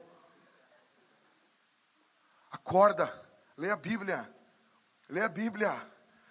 [2.52, 3.12] Acorda.
[3.56, 4.28] Lê a Bíblia.
[5.10, 5.74] Lê a Bíblia.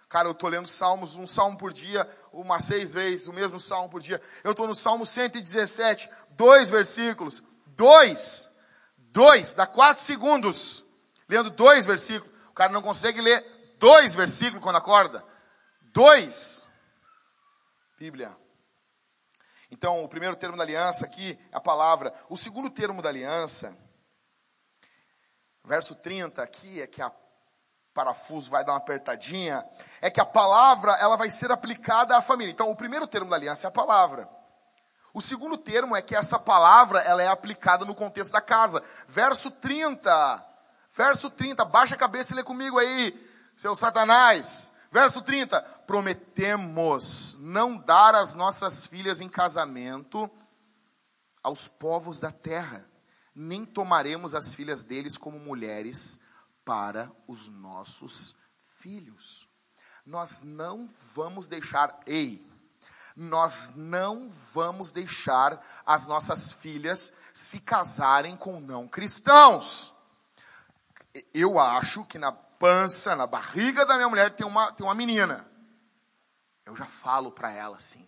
[0.08, 3.90] Cara, eu estou lendo Salmos, um salmo por dia, umas seis vezes, o mesmo salmo
[3.90, 4.20] por dia.
[4.44, 7.42] Eu estou no Salmo 117, dois versículos.
[7.68, 8.60] Dois.
[8.96, 9.54] Dois.
[9.54, 11.10] Dá quatro segundos.
[11.28, 12.34] Lendo dois versículos.
[12.50, 13.44] O cara não consegue ler
[13.78, 15.24] dois versículos quando acorda.
[15.92, 16.66] Dois.
[17.98, 18.36] Bíblia.
[19.70, 22.12] Então, o primeiro termo da aliança aqui é a palavra.
[22.28, 23.76] O segundo termo da aliança
[25.66, 27.12] verso 30 aqui, é que a
[27.92, 29.64] parafuso vai dar uma apertadinha,
[30.00, 32.52] é que a palavra ela vai ser aplicada à família.
[32.52, 34.28] Então, o primeiro termo da aliança é a palavra.
[35.12, 38.82] O segundo termo é que essa palavra ela é aplicada no contexto da casa.
[39.08, 40.44] Verso 30.
[40.94, 43.12] Verso 30, baixa a cabeça e lê comigo aí,
[43.56, 44.88] seu Satanás.
[44.92, 50.30] Verso 30, prometemos não dar as nossas filhas em casamento
[51.42, 52.86] aos povos da terra
[53.36, 56.20] nem tomaremos as filhas deles como mulheres
[56.64, 58.36] para os nossos
[58.78, 59.46] filhos.
[60.06, 62.50] Nós não vamos deixar, ei,
[63.14, 69.92] nós não vamos deixar as nossas filhas se casarem com não cristãos.
[71.34, 75.46] Eu acho que na pança, na barriga da minha mulher tem uma, tem uma menina.
[76.64, 78.06] Eu já falo para ela assim: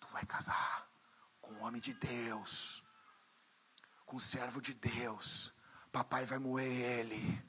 [0.00, 0.86] tu vai casar
[1.40, 2.84] com um homem de Deus
[4.14, 5.54] com o servo de Deus.
[5.90, 7.42] Papai vai moer ele.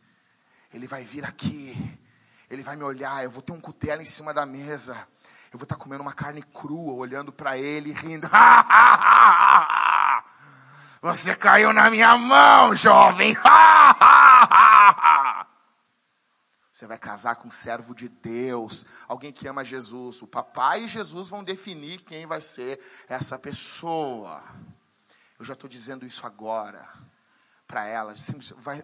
[0.73, 1.77] Ele vai vir aqui.
[2.49, 3.23] Ele vai me olhar.
[3.23, 4.95] Eu vou ter um cutelo em cima da mesa.
[5.53, 8.27] Eu vou estar comendo uma carne crua, olhando para ele, rindo.
[11.03, 13.37] Você caiu na minha mão, jovem.
[16.75, 20.21] Você vai casar com um servo de Deus, alguém que ama Jesus.
[20.21, 24.43] O papai e Jesus vão definir quem vai ser essa pessoa.
[25.39, 26.85] Eu já estou dizendo isso agora
[27.65, 28.13] para ela.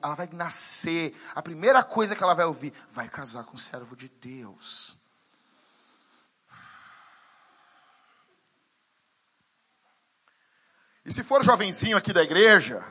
[0.02, 1.14] Ela vai nascer.
[1.36, 4.96] A primeira coisa que ela vai ouvir, vai casar com um servo de Deus.
[11.04, 12.82] E se for jovenzinho aqui da igreja,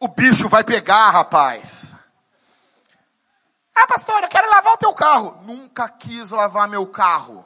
[0.00, 2.00] o bicho vai pegar, rapaz.
[3.74, 5.42] Ah, pastor, eu quero lavar o teu carro.
[5.42, 7.44] Nunca quis lavar meu carro.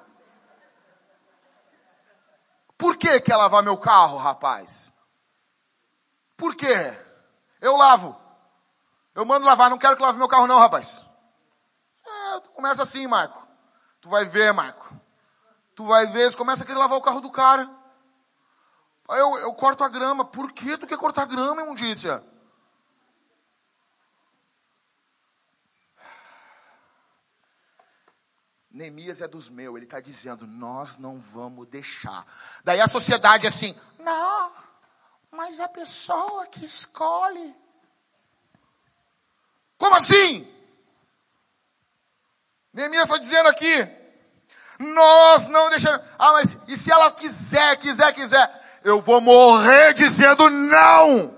[2.77, 4.93] Por que quer lavar meu carro, rapaz?
[6.37, 6.99] Por quê?
[7.61, 8.15] Eu lavo.
[9.15, 11.03] Eu mando lavar, não quero que lave meu carro não, rapaz.
[12.07, 13.47] É, começa assim, Marco.
[14.01, 14.95] Tu vai ver, Marco.
[15.75, 17.69] Tu vai ver, você começa a querer lavar o carro do cara.
[19.09, 20.25] Eu, eu corto a grama.
[20.25, 22.23] Por que tu quer cortar a grama, imundícia?
[28.77, 32.27] Neemias é dos meus, ele está dizendo, nós não vamos deixar.
[32.63, 34.53] Daí a sociedade é assim, não,
[35.31, 37.57] mas a pessoa que escolhe.
[39.79, 40.47] Como assim?
[42.71, 43.89] Neemias está dizendo aqui,
[44.79, 46.03] nós não deixamos.
[46.19, 48.81] Ah, mas e se ela quiser, quiser, quiser?
[48.85, 51.35] Eu vou morrer dizendo não.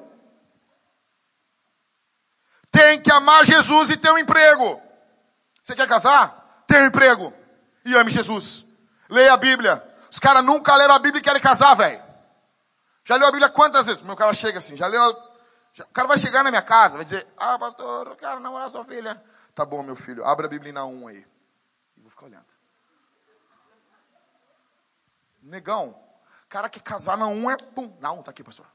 [2.73, 4.83] Tem que amar Jesus e ter um emprego.
[5.63, 6.38] Você quer casar?
[6.69, 7.33] Tenha um emprego
[7.85, 8.87] e ame Jesus.
[9.09, 9.83] Leia a Bíblia.
[10.11, 12.01] Os caras nunca leram a Bíblia e querem casar, velho.
[13.05, 14.03] Já leu a Bíblia quantas vezes?
[14.03, 15.01] Meu cara chega assim, já leu.
[15.73, 18.69] Já, o cara vai chegar na minha casa, vai dizer: Ah, pastor, eu quero namorar
[18.69, 19.21] sua filha.
[19.55, 21.27] Tá bom, meu filho, abra a Bíblia na 1 aí.
[21.97, 22.47] E vou ficar olhando.
[25.43, 25.99] Negão,
[26.49, 27.97] cara que casar na 1 é pum.
[27.99, 28.67] Na 1, tá aqui, pastor.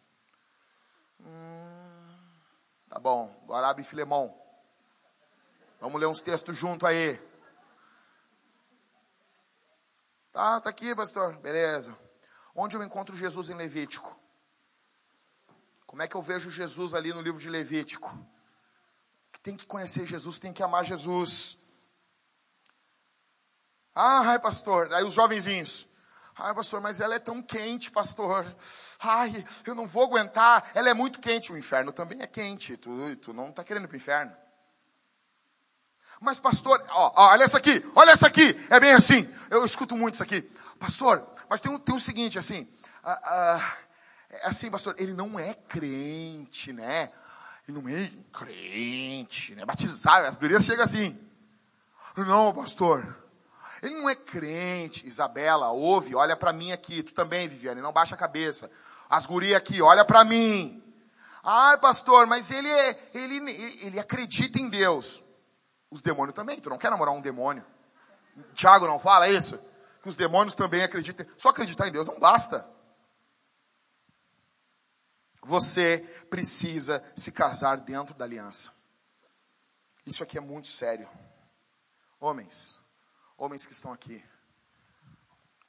[1.20, 2.18] Hum,
[2.90, 4.36] tá bom, agora abre Filemão.
[5.80, 7.20] Vamos ler uns textos junto aí.
[10.34, 11.38] Tá, tá aqui, pastor.
[11.38, 11.96] Beleza.
[12.56, 14.18] Onde eu encontro Jesus em Levítico?
[15.86, 18.12] Como é que eu vejo Jesus ali no livro de Levítico?
[19.44, 21.84] Tem que conhecer Jesus, tem que amar Jesus.
[23.94, 24.92] Ah, ai, pastor.
[24.92, 25.90] Aí os jovenzinhos.
[26.36, 28.44] Ai, pastor, mas ela é tão quente, pastor.
[29.00, 30.72] Ai, eu não vou aguentar.
[30.74, 31.54] Ela é muito quente.
[31.54, 32.76] O inferno também é quente.
[32.76, 34.43] Tu, tu não está querendo ir para o inferno.
[36.24, 39.30] Mas pastor, ó, ó, olha essa aqui, olha essa aqui, é bem assim.
[39.50, 40.42] Eu escuto muito isso aqui.
[40.80, 42.66] Pastor, mas tem um, tem um seguinte, assim,
[43.04, 43.78] ah, ah,
[44.30, 47.12] é assim, pastor, ele não é crente, né?
[47.68, 49.66] Ele não é crente, né?
[49.66, 51.14] Batizado, as gurias chegam assim.
[52.16, 53.06] Não, pastor,
[53.82, 55.06] ele não é crente.
[55.06, 57.04] Isabela, ouve, olha para mim aqui.
[57.04, 58.72] Tu também, Viviane, não baixa a cabeça.
[59.10, 60.82] As gurias aqui, olha para mim.
[61.44, 63.52] Ai, pastor, mas ele, é, ele,
[63.82, 65.23] ele acredita em Deus.
[65.94, 66.60] Os demônios também.
[66.60, 67.64] Tu não quer namorar um demônio.
[68.56, 69.56] Tiago não fala isso?
[70.02, 71.24] Que os demônios também acreditam.
[71.38, 72.68] Só acreditar em Deus não basta.
[75.44, 76.00] Você
[76.32, 78.74] precisa se casar dentro da aliança.
[80.04, 81.08] Isso aqui é muito sério.
[82.20, 82.76] Homens,
[83.38, 84.24] homens que estão aqui.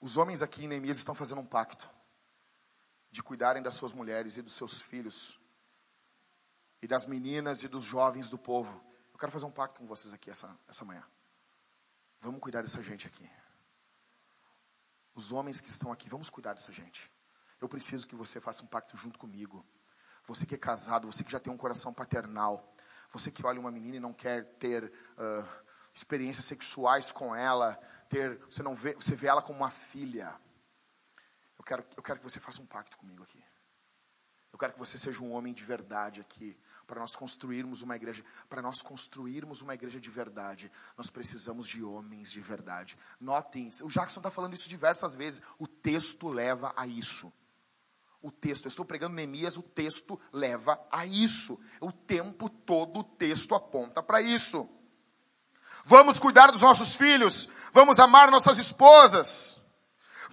[0.00, 1.90] Os homens aqui em Neemias estão fazendo um pacto
[3.10, 5.38] de cuidarem das suas mulheres e dos seus filhos,
[6.80, 10.12] e das meninas e dos jovens do povo eu quero fazer um pacto com vocês
[10.12, 11.02] aqui essa, essa manhã.
[12.20, 13.30] Vamos cuidar dessa gente aqui.
[15.14, 17.08] Os homens que estão aqui, vamos cuidar dessa gente.
[17.60, 19.64] Eu preciso que você faça um pacto junto comigo.
[20.24, 22.74] Você que é casado, você que já tem um coração paternal,
[23.08, 25.48] você que olha uma menina e não quer ter uh,
[25.94, 27.76] experiências sexuais com ela,
[28.08, 30.34] ter, você não vê, você vê ela como uma filha.
[31.56, 33.42] Eu quero, eu quero que você faça um pacto comigo aqui.
[34.52, 38.24] Eu quero que você seja um homem de verdade aqui para nós construirmos uma igreja,
[38.48, 42.98] para nós construirmos uma igreja de verdade, nós precisamos de homens de verdade.
[43.20, 45.42] Notem, o Jackson está falando isso diversas vezes.
[45.58, 47.32] O texto leva a isso.
[48.22, 51.62] O texto, eu estou pregando Neemias, o texto leva a isso.
[51.80, 54.66] O tempo todo o texto aponta para isso.
[55.84, 59.63] Vamos cuidar dos nossos filhos, vamos amar nossas esposas.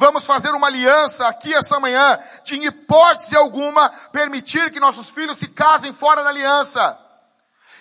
[0.02, 5.50] Vamos fazer uma aliança aqui essa manhã, de hipótese alguma permitir que nossos filhos se
[5.50, 6.98] casem fora da aliança.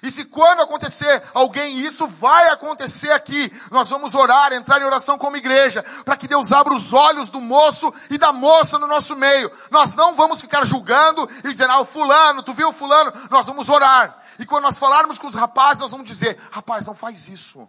[0.03, 5.17] E se quando acontecer alguém, isso vai acontecer aqui, nós vamos orar, entrar em oração
[5.17, 9.17] como igreja, para que Deus abra os olhos do moço e da moça no nosso
[9.17, 9.51] meio.
[9.71, 13.11] Nós não vamos ficar julgando e dizendo, ah, o fulano, tu viu o fulano?
[13.31, 14.15] Nós vamos orar.
[14.39, 17.67] E quando nós falarmos com os rapazes, nós vamos dizer, rapaz, não faz isso.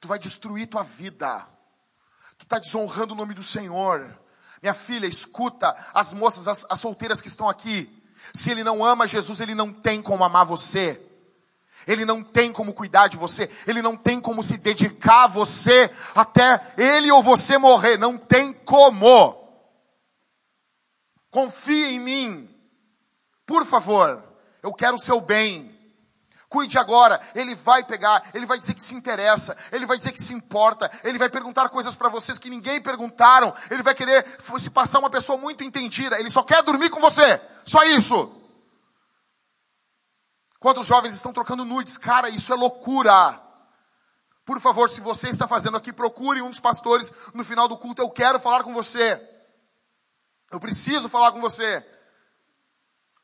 [0.00, 1.53] Tu vai destruir tua vida.
[2.44, 4.20] Tu está desonrando o nome do Senhor.
[4.60, 7.90] Minha filha, escuta as moças, as, as solteiras que estão aqui.
[8.34, 11.00] Se ele não ama Jesus, ele não tem como amar você.
[11.86, 15.90] Ele não tem como cuidar de você, ele não tem como se dedicar a você
[16.14, 19.34] até ele ou você morrer, não tem como.
[21.30, 22.50] Confie em mim,
[23.44, 24.22] por favor,
[24.62, 25.73] eu quero o seu bem.
[26.54, 30.22] Cuide agora, ele vai pegar, ele vai dizer que se interessa, ele vai dizer que
[30.22, 34.70] se importa, ele vai perguntar coisas para vocês que ninguém perguntaram, ele vai querer se
[34.70, 38.40] passar uma pessoa muito entendida, ele só quer dormir com você, só isso.
[40.60, 41.98] Quantos jovens estão trocando nudes?
[41.98, 43.12] Cara, isso é loucura.
[44.44, 48.00] Por favor, se você está fazendo aqui, procure um dos pastores no final do culto.
[48.00, 49.20] Eu quero falar com você.
[50.52, 51.84] Eu preciso falar com você.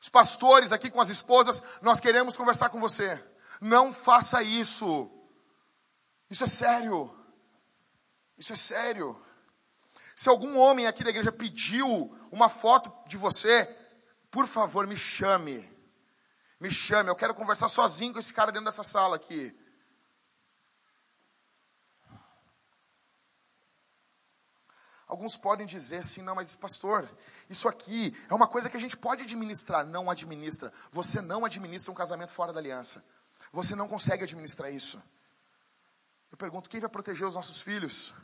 [0.01, 3.23] Os pastores aqui com as esposas, nós queremos conversar com você.
[3.61, 5.11] Não faça isso.
[6.29, 7.15] Isso é sério.
[8.39, 9.21] Isso é sério.
[10.17, 11.87] Se algum homem aqui da igreja pediu
[12.31, 13.65] uma foto de você,
[14.31, 15.69] por favor, me chame
[16.61, 19.59] me chame, eu quero conversar sozinho com esse cara dentro dessa sala aqui.
[25.07, 27.09] Alguns podem dizer assim, não, mas pastor,
[27.51, 29.85] isso aqui é uma coisa que a gente pode administrar.
[29.85, 30.73] Não administra.
[30.93, 33.05] Você não administra um casamento fora da aliança.
[33.53, 35.03] Você não consegue administrar isso.
[36.31, 38.15] Eu pergunto, quem vai proteger os nossos filhos?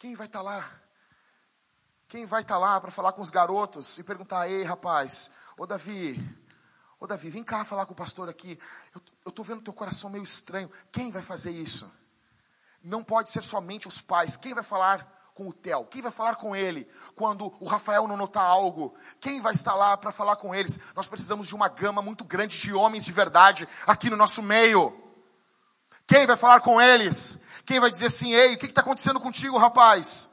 [0.00, 0.70] Quem vai estar tá lá?
[2.08, 5.64] Quem vai estar tá lá para falar com os garotos e perguntar, ei rapaz, ô
[5.64, 6.20] Davi,
[7.04, 8.58] Ô Davi, vem cá falar com o pastor aqui.
[8.94, 10.70] Eu estou vendo teu coração meio estranho.
[10.90, 11.92] Quem vai fazer isso?
[12.82, 14.36] Não pode ser somente os pais.
[14.36, 15.84] Quem vai falar com o Theo?
[15.86, 18.94] Quem vai falar com ele quando o Rafael não notar algo?
[19.20, 20.80] Quem vai estar lá para falar com eles?
[20.94, 24.92] Nós precisamos de uma gama muito grande de homens de verdade aqui no nosso meio.
[26.06, 27.62] Quem vai falar com eles?
[27.66, 30.30] Quem vai dizer assim, ei, o que está acontecendo contigo, rapaz?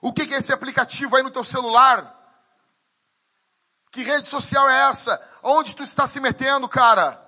[0.00, 2.18] O que, que é esse aplicativo aí no teu celular?
[3.90, 5.20] Que rede social é essa?
[5.42, 7.20] Onde tu está se metendo, cara?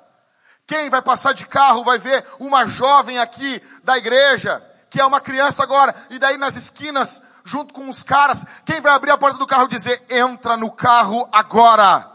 [0.66, 5.22] Quem vai passar de carro vai ver uma jovem aqui da igreja, que é uma
[5.22, 9.38] criança agora, e daí nas esquinas, junto com os caras, quem vai abrir a porta
[9.38, 12.10] do carro e dizer: entra no carro agora.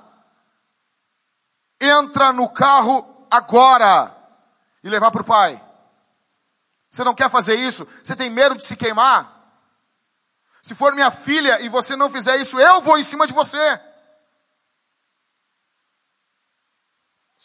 [1.82, 4.16] Entra no carro agora.
[4.84, 5.60] E levar para o pai.
[6.90, 7.84] Você não quer fazer isso?
[8.04, 9.28] Você tem medo de se queimar?
[10.62, 13.82] Se for minha filha e você não fizer isso, eu vou em cima de você.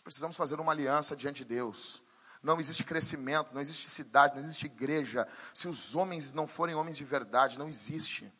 [0.02, 2.01] precisamos fazer uma aliança diante de Deus.
[2.42, 5.26] Não existe crescimento, não existe cidade, não existe igreja.
[5.54, 8.30] Se os homens não forem homens de verdade, não existe.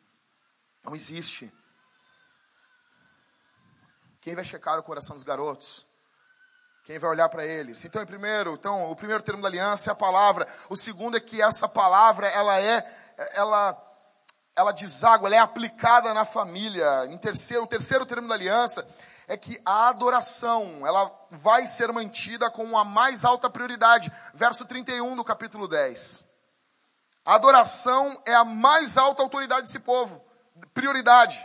[0.83, 1.51] Não existe.
[4.19, 5.85] Quem vai checar o coração dos garotos?
[6.83, 7.85] Quem vai olhar para eles?
[7.85, 10.45] Então, primeiro, então, o primeiro termo da aliança é a palavra.
[10.69, 12.85] O segundo é que essa palavra, ela é,
[13.35, 13.81] ela,
[14.53, 17.05] ela deságua, ela é aplicada na família.
[17.05, 18.85] Em terceiro, o terceiro termo da aliança
[19.33, 24.11] é que a adoração, ela vai ser mantida com a mais alta prioridade.
[24.33, 26.33] Verso 31 do capítulo 10.
[27.25, 30.23] A adoração é a mais alta autoridade desse povo.
[30.71, 31.43] Prioridade.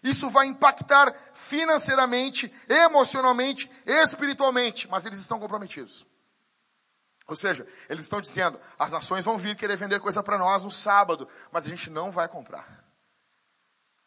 [0.00, 6.06] Isso vai impactar financeiramente, emocionalmente, espiritualmente, mas eles estão comprometidos.
[7.26, 10.70] Ou seja, eles estão dizendo: as nações vão vir querer vender coisa para nós no
[10.70, 12.87] sábado, mas a gente não vai comprar.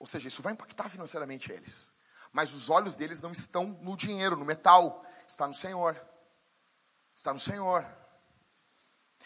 [0.01, 1.91] Ou seja, isso vai impactar financeiramente eles.
[2.33, 5.05] Mas os olhos deles não estão no dinheiro, no metal.
[5.27, 5.95] Está no Senhor.
[7.13, 7.85] Está no Senhor.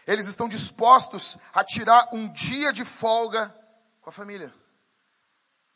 [0.06, 3.48] Eles estão dispostos a tirar um dia de folga
[4.02, 4.54] com a família.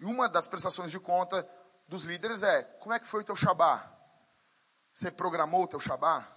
[0.01, 1.47] E uma das prestações de conta
[1.87, 3.89] dos líderes é: como é que foi o teu Shabá?
[4.91, 6.27] Você programou o teu Shabá?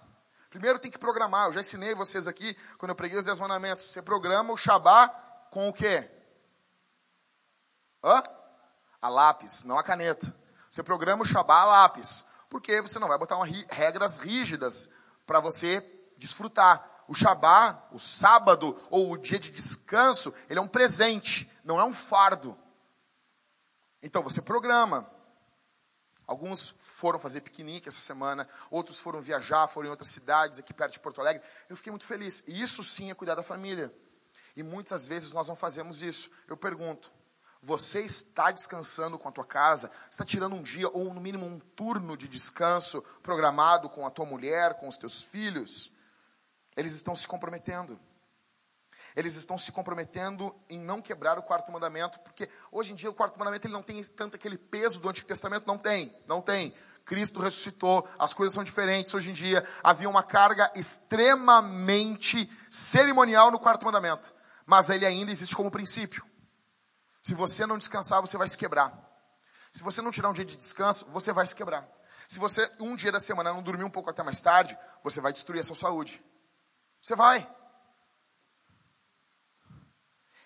[0.49, 1.47] Primeiro tem que programar.
[1.47, 3.83] Eu já ensinei vocês aqui, quando eu preguei os 10 mandamentos.
[3.83, 5.09] Você programa o Shabá
[5.51, 6.09] com o quê?
[8.01, 8.23] Hã?
[9.03, 10.33] A lápis, não a caneta.
[10.71, 14.91] Você programa o Shabá a lápis, porque você não vai botar uma, regras rígidas
[15.27, 15.81] para você
[16.17, 16.89] desfrutar.
[17.05, 21.83] O Shabá, o sábado ou o dia de descanso, ele é um presente, não é
[21.83, 22.57] um fardo.
[24.01, 25.05] Então você programa.
[26.25, 30.93] Alguns foram fazer piquenique essa semana, outros foram viajar, foram em outras cidades aqui perto
[30.93, 31.43] de Porto Alegre.
[31.69, 32.45] Eu fiquei muito feliz.
[32.47, 33.93] E isso sim é cuidar da família.
[34.55, 36.31] E muitas vezes nós não fazemos isso.
[36.47, 37.11] Eu pergunto:
[37.63, 39.89] você está descansando com a tua casa?
[40.11, 44.25] Está tirando um dia ou no mínimo um turno de descanso programado com a tua
[44.25, 45.93] mulher, com os teus filhos?
[46.75, 47.97] Eles estão se comprometendo.
[49.15, 53.13] Eles estão se comprometendo em não quebrar o quarto mandamento, porque hoje em dia o
[53.13, 56.73] quarto mandamento ele não tem tanto aquele peso do Antigo Testamento, não tem, não tem.
[57.05, 59.65] Cristo ressuscitou, as coisas são diferentes hoje em dia.
[59.81, 64.33] Havia uma carga extremamente cerimonial no quarto mandamento,
[64.65, 66.32] mas ele ainda existe como princípio.
[67.23, 68.93] Se você não descansar, você vai se quebrar.
[69.71, 71.87] Se você não tirar um dia de descanso, você vai se quebrar.
[72.27, 75.31] Se você um dia da semana não dormir um pouco até mais tarde, você vai
[75.31, 76.21] destruir a sua saúde.
[77.01, 77.47] Você vai.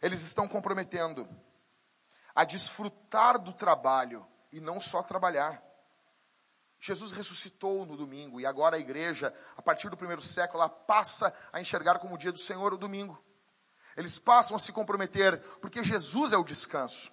[0.03, 1.27] Eles estão comprometendo
[2.35, 5.59] a desfrutar do trabalho e não só trabalhar.
[6.79, 11.35] Jesus ressuscitou no domingo e agora a igreja, a partir do primeiro século, ela passa
[11.51, 13.19] a enxergar como o dia do Senhor o domingo.
[13.97, 17.11] Eles passam a se comprometer, porque Jesus é o descanso.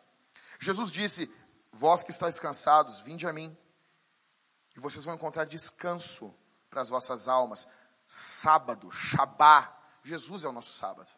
[0.61, 1.35] Jesus disse:
[1.73, 3.57] Vós que estáis cansados, vinde a mim,
[4.77, 6.33] e vocês vão encontrar descanso
[6.69, 7.67] para as vossas almas.
[8.07, 9.75] Sábado, Shabá,
[10.05, 11.09] Jesus é o nosso sábado.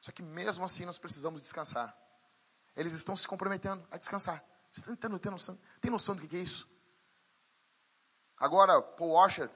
[0.00, 1.94] Só que mesmo assim nós precisamos descansar.
[2.76, 4.42] Eles estão se comprometendo a descansar.
[4.72, 6.70] Você está tendo, tem, noção, tem noção do que é isso?
[8.38, 9.50] Agora, Paul Washer,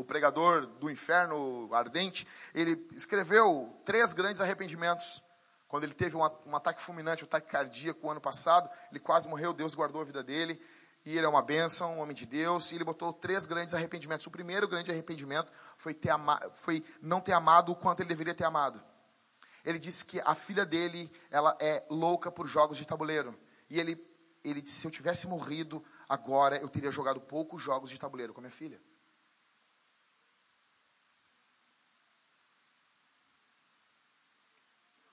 [0.00, 5.22] o pregador do inferno ardente, ele escreveu três grandes arrependimentos.
[5.68, 9.52] Quando ele teve um, um ataque fulminante, um ataque cardíaco ano passado, ele quase morreu,
[9.52, 10.60] Deus guardou a vida dele.
[11.04, 14.26] E ele é uma bênção, um homem de Deus, e ele botou três grandes arrependimentos.
[14.26, 16.12] O primeiro grande arrependimento foi, ter
[16.54, 18.82] foi não ter amado o quanto ele deveria ter amado.
[19.64, 23.38] Ele disse que a filha dele, ela é louca por jogos de tabuleiro.
[23.68, 23.98] E ele,
[24.42, 28.40] ele disse, se eu tivesse morrido agora, eu teria jogado poucos jogos de tabuleiro com
[28.40, 28.80] a minha filha.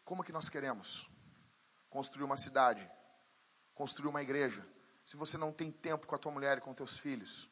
[0.07, 1.05] Como que nós queremos
[1.89, 2.89] construir uma cidade,
[3.75, 4.65] construir uma igreja,
[5.05, 7.49] se você não tem tempo com a tua mulher e com teus filhos?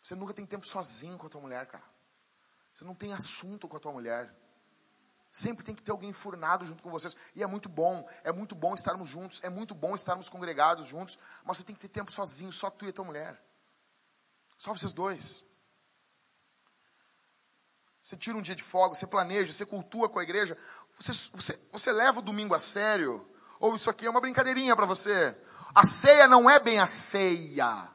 [0.00, 1.82] Você nunca tem tempo sozinho com a tua mulher, cara.
[2.72, 4.32] Você não tem assunto com a tua mulher.
[5.28, 7.16] Sempre tem que ter alguém enfurnado junto com vocês.
[7.34, 11.18] E é muito bom, é muito bom estarmos juntos, é muito bom estarmos congregados juntos,
[11.42, 13.44] mas você tem que ter tempo sozinho, só tu e a tua mulher.
[14.56, 15.52] Só vocês dois.
[18.02, 20.58] Você tira um dia de folga, você planeja, você cultua com a igreja.
[20.98, 23.26] Você, você, você leva o domingo a sério?
[23.58, 25.36] Ou isso aqui é uma brincadeirinha para você?
[25.74, 27.88] A ceia não é bem a ceia.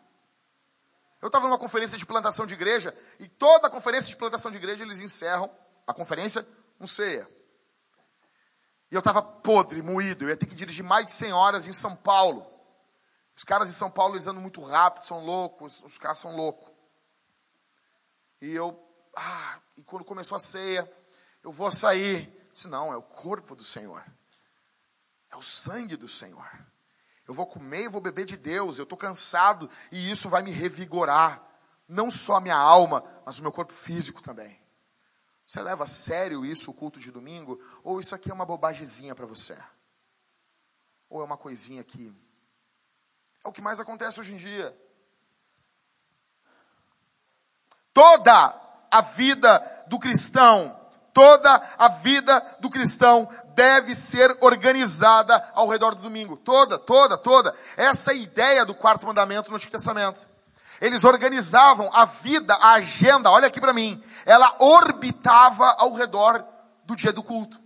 [1.21, 4.57] Eu estava numa conferência de plantação de igreja, e toda a conferência de plantação de
[4.57, 5.49] igreja eles encerram
[5.85, 6.45] a conferência
[6.79, 7.27] um ceia.
[8.91, 10.23] E eu estava podre, moído.
[10.23, 12.45] Eu ia ter que dirigir mais de 100 horas em São Paulo.
[13.35, 15.83] Os caras de São Paulo eles andam muito rápido, são loucos.
[15.83, 16.71] Os caras são loucos.
[18.41, 18.79] E eu,
[19.15, 20.89] ah, e quando começou a ceia,
[21.43, 22.36] eu vou sair.
[22.57, 24.03] Disse, não, é o corpo do Senhor.
[25.29, 26.49] É o sangue do Senhor.
[27.27, 28.79] Eu vou comer e vou beber de Deus.
[28.79, 31.39] Eu estou cansado e isso vai me revigorar.
[31.87, 34.59] Não só a minha alma, mas o meu corpo físico também.
[35.45, 37.61] Você leva a sério isso, o culto de domingo?
[37.83, 39.55] Ou isso aqui é uma bobagemzinha para você?
[41.11, 42.11] Ou é uma coisinha que.
[43.45, 44.75] É o que mais acontece hoje em dia.
[47.93, 50.86] Toda a vida do cristão,
[51.17, 56.37] toda a vida do cristão deve ser organizada ao redor do domingo.
[56.37, 57.55] Toda, toda, toda.
[57.75, 60.27] Essa é a ideia do quarto mandamento no Antigo Testamento.
[60.79, 66.45] Eles organizavam a vida, a agenda, olha aqui para mim ela orbitava ao redor
[66.83, 67.57] do dia do culto.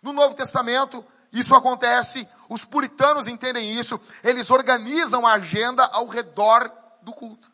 [0.00, 6.70] No Novo Testamento, isso acontece, os puritanos entendem isso, eles organizam a agenda ao redor
[7.02, 7.50] do culto.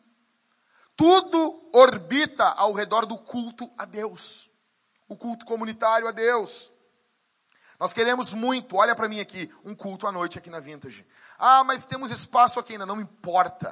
[0.95, 4.46] Tudo orbita ao redor do culto a Deus.
[5.07, 6.71] O culto comunitário a Deus.
[7.79, 11.05] Nós queremos muito, olha para mim aqui, um culto à noite aqui na Vintage.
[11.37, 13.69] Ah, mas temos espaço aqui ainda, não importa.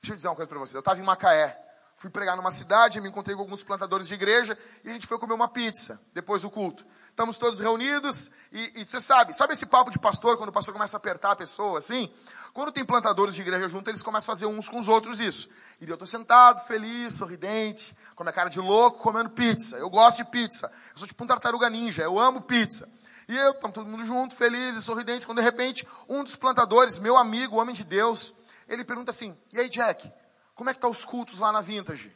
[0.00, 0.74] Deixa eu dizer uma coisa para vocês.
[0.74, 1.64] Eu estava em Macaé
[1.94, 5.18] fui pregar numa cidade, me encontrei com alguns plantadores de igreja e a gente foi
[5.18, 6.84] comer uma pizza depois do culto.
[7.08, 10.74] Estamos todos reunidos e, e você sabe, sabe esse papo de pastor, quando o pastor
[10.74, 12.12] começa a apertar a pessoa assim?
[12.54, 15.50] Quando tem plantadores de igreja junto, eles começam a fazer uns com os outros isso.
[15.80, 19.76] E eu estou sentado, feliz, sorridente, com a minha cara de louco, comendo pizza.
[19.76, 20.72] Eu gosto de pizza.
[20.92, 22.88] Eu sou tipo um tartaruga ninja, eu amo pizza.
[23.28, 27.16] E eu, estamos todo mundo junto, felizes, sorridentes, quando de repente um dos plantadores, meu
[27.16, 28.34] amigo, homem de Deus,
[28.68, 30.08] ele pergunta assim, e aí Jack,
[30.54, 32.14] como é que tá os cultos lá na Vintage?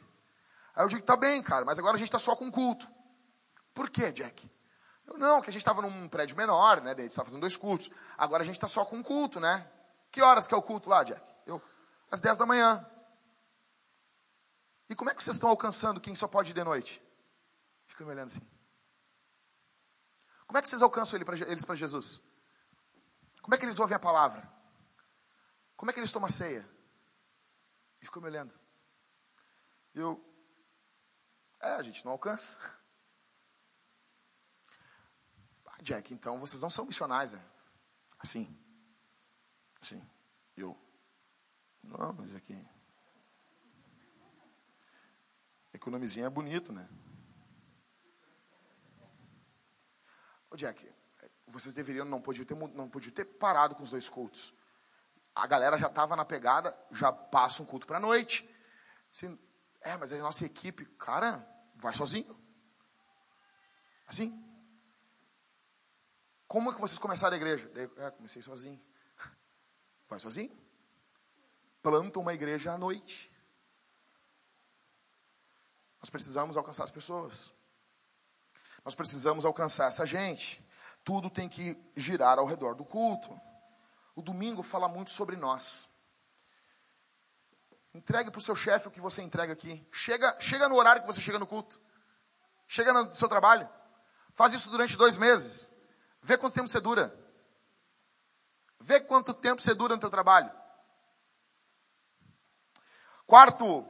[0.73, 2.87] Aí eu digo, tá bem, cara, mas agora a gente está só com culto.
[3.73, 4.49] Por quê, Jack?
[5.05, 6.91] Eu, não, que a gente estava num prédio menor, né?
[6.91, 7.89] A gente estava fazendo dois cultos.
[8.17, 9.65] Agora a gente está só com culto, né?
[10.11, 11.21] Que horas que é o culto lá, Jack?
[11.45, 11.61] Eu,
[12.11, 12.85] às 10 da manhã.
[14.89, 17.01] E como é que vocês estão alcançando quem só pode ir de noite?
[17.85, 18.47] Fica me olhando assim.
[20.47, 22.21] Como é que vocês alcançam eles para Jesus?
[23.41, 24.41] Como é que eles ouvem a palavra?
[25.75, 26.67] Como é que eles tomam a ceia?
[28.01, 28.59] E ficou me olhando.
[29.93, 30.23] Eu,
[31.61, 32.59] é, a gente não alcança.
[35.81, 37.45] Jack, então vocês não são missionais, né?
[38.19, 38.68] Assim.
[39.81, 40.01] Assim.
[40.55, 40.77] Eu.
[41.83, 42.67] Não, mas aqui.
[45.73, 46.89] É que o nomezinho é bonito, né?
[50.49, 50.91] Ô Jack,
[51.47, 54.53] vocês deveriam, não podiam ter, não podiam ter parado com os dois cultos.
[55.35, 58.47] A galera já estava na pegada, já passa um culto para a noite.
[59.11, 59.39] Assim,
[59.81, 62.35] é, mas a nossa equipe, cara, vai sozinho.
[64.07, 64.45] Assim.
[66.47, 67.71] Como é que vocês começaram a igreja?
[67.97, 68.81] É, comecei sozinho.
[70.09, 70.51] Vai sozinho.
[71.81, 73.31] Planta uma igreja à noite.
[76.01, 77.51] Nós precisamos alcançar as pessoas.
[78.83, 80.65] Nós precisamos alcançar essa gente.
[81.03, 83.39] Tudo tem que girar ao redor do culto.
[84.15, 85.89] O domingo fala muito sobre nós.
[87.93, 89.87] Entregue para o seu chefe o que você entrega aqui.
[89.91, 91.79] Chega, chega no horário que você chega no culto.
[92.67, 93.67] Chega no seu trabalho.
[94.33, 95.71] Faz isso durante dois meses.
[96.21, 97.13] Vê quanto tempo você dura.
[98.89, 100.49] Vê quanto tempo você dura no teu trabalho.
[103.27, 103.85] Quarto,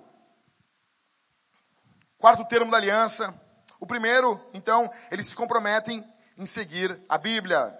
[2.18, 3.34] quarto termo da aliança.
[3.80, 6.06] O primeiro, então, eles se comprometem
[6.38, 7.74] em seguir a Bíblia.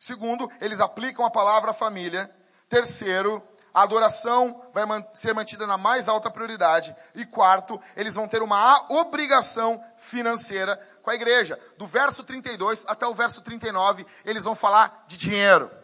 [0.00, 2.28] Segundo, eles aplicam a palavra família.
[2.68, 3.40] Terceiro,
[3.72, 6.92] a adoração vai ser mantida na mais alta prioridade.
[7.14, 11.56] E quarto, eles vão ter uma obrigação financeira com a igreja.
[11.76, 15.78] Do verso 32 até o verso 39, eles vão falar de dinheiro.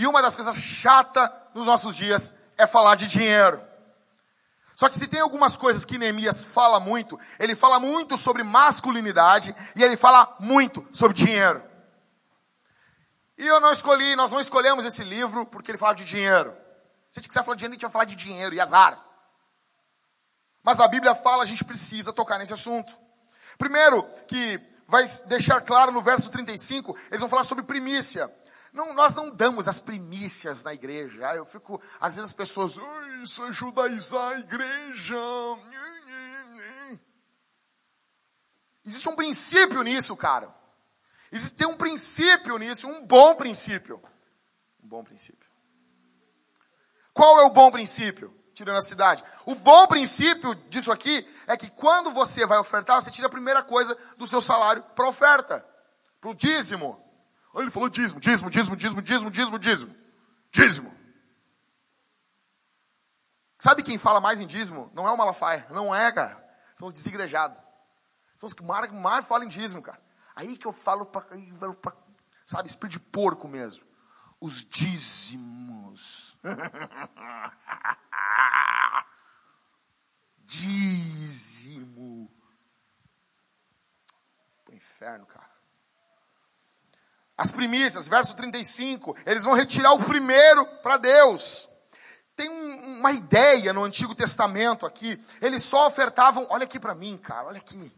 [0.00, 3.60] E uma das coisas chatas nos nossos dias é falar de dinheiro.
[4.74, 9.54] Só que se tem algumas coisas que Neemias fala muito, ele fala muito sobre masculinidade
[9.76, 11.62] e ele fala muito sobre dinheiro.
[13.36, 16.50] E eu não escolhi, nós não escolhemos esse livro porque ele fala de dinheiro.
[17.12, 18.98] Se a gente quiser falar de dinheiro, a gente vai falar de dinheiro e azar.
[20.62, 22.90] Mas a Bíblia fala, a gente precisa tocar nesse assunto.
[23.58, 28.39] Primeiro, que vai deixar claro no verso 35, eles vão falar sobre primícia.
[28.72, 31.34] Não, nós não damos as primícias na igreja.
[31.34, 32.76] Eu fico, às vezes as pessoas,
[33.22, 35.16] isso é judaizar a igreja.
[38.84, 40.48] Existe um princípio nisso, cara.
[41.32, 44.00] Existe um princípio nisso, um bom princípio.
[44.82, 45.48] Um bom princípio.
[47.12, 48.34] Qual é o bom princípio?
[48.54, 49.22] Tirando a cidade.
[49.46, 53.62] O bom princípio disso aqui é que quando você vai ofertar, você tira a primeira
[53.62, 55.64] coisa do seu salário para oferta,
[56.20, 57.09] para o dízimo.
[57.54, 59.96] Ele falou dízimo, dízimo, dízimo, dízimo, dízimo, dízimo, dízimo.
[60.52, 60.94] Dízimo.
[63.58, 64.90] Sabe quem fala mais em dízimo?
[64.94, 65.66] Não é o Malafaia.
[65.70, 66.34] Não é, cara.
[66.74, 67.58] São os desigrejados.
[68.36, 70.00] São os que mais, mais falam em dízimo, cara.
[70.34, 71.26] Aí que eu falo para,
[72.46, 73.84] sabe, espírito de porco mesmo.
[74.40, 76.38] Os dízimos.
[80.38, 82.30] Dízimo.
[84.64, 85.49] Pro inferno, cara.
[87.40, 91.68] As primícias, verso 35, eles vão retirar o primeiro para Deus.
[92.36, 97.16] Tem um, uma ideia no Antigo Testamento aqui, eles só ofertavam, olha aqui para mim,
[97.16, 97.90] cara, olha aqui,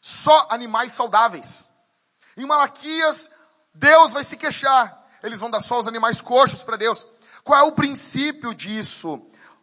[0.00, 1.68] só animais saudáveis.
[2.38, 3.32] Em Malaquias,
[3.74, 4.90] Deus vai se queixar,
[5.22, 7.06] eles vão dar só os animais coxos para Deus.
[7.44, 9.20] Qual é o princípio disso?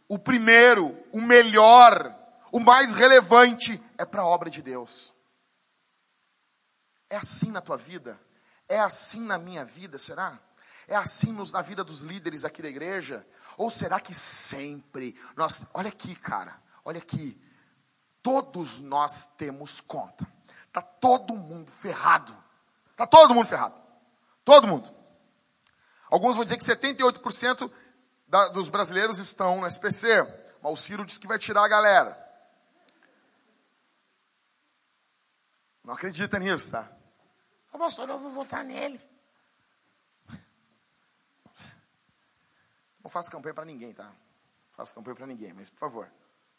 [0.08, 2.16] O primeiro, o melhor,
[2.52, 5.12] o mais relevante é para a obra de Deus.
[7.10, 8.22] É assim na tua vida?
[8.74, 10.36] É assim na minha vida, será?
[10.88, 13.24] É assim nos, na vida dos líderes aqui da igreja?
[13.56, 17.40] Ou será que sempre nós, olha aqui, cara, olha aqui,
[18.24, 20.28] todos nós temos conta.
[20.72, 22.36] Tá todo mundo ferrado.
[22.96, 23.76] Tá todo mundo ferrado.
[24.44, 24.92] Todo mundo.
[26.10, 27.72] Alguns vão dizer que 78%
[28.28, 30.08] da, dos brasileiros estão no SPC.
[30.64, 32.18] Mas o Ciro disse que vai tirar a galera.
[35.84, 37.03] Não acredita nisso, tá?
[37.74, 39.02] Ô pastor, eu vou votar nele.
[43.04, 44.06] Não faço campanha para ninguém, tá?
[44.06, 44.14] Não
[44.72, 46.10] faço campanha para ninguém, mas por favor.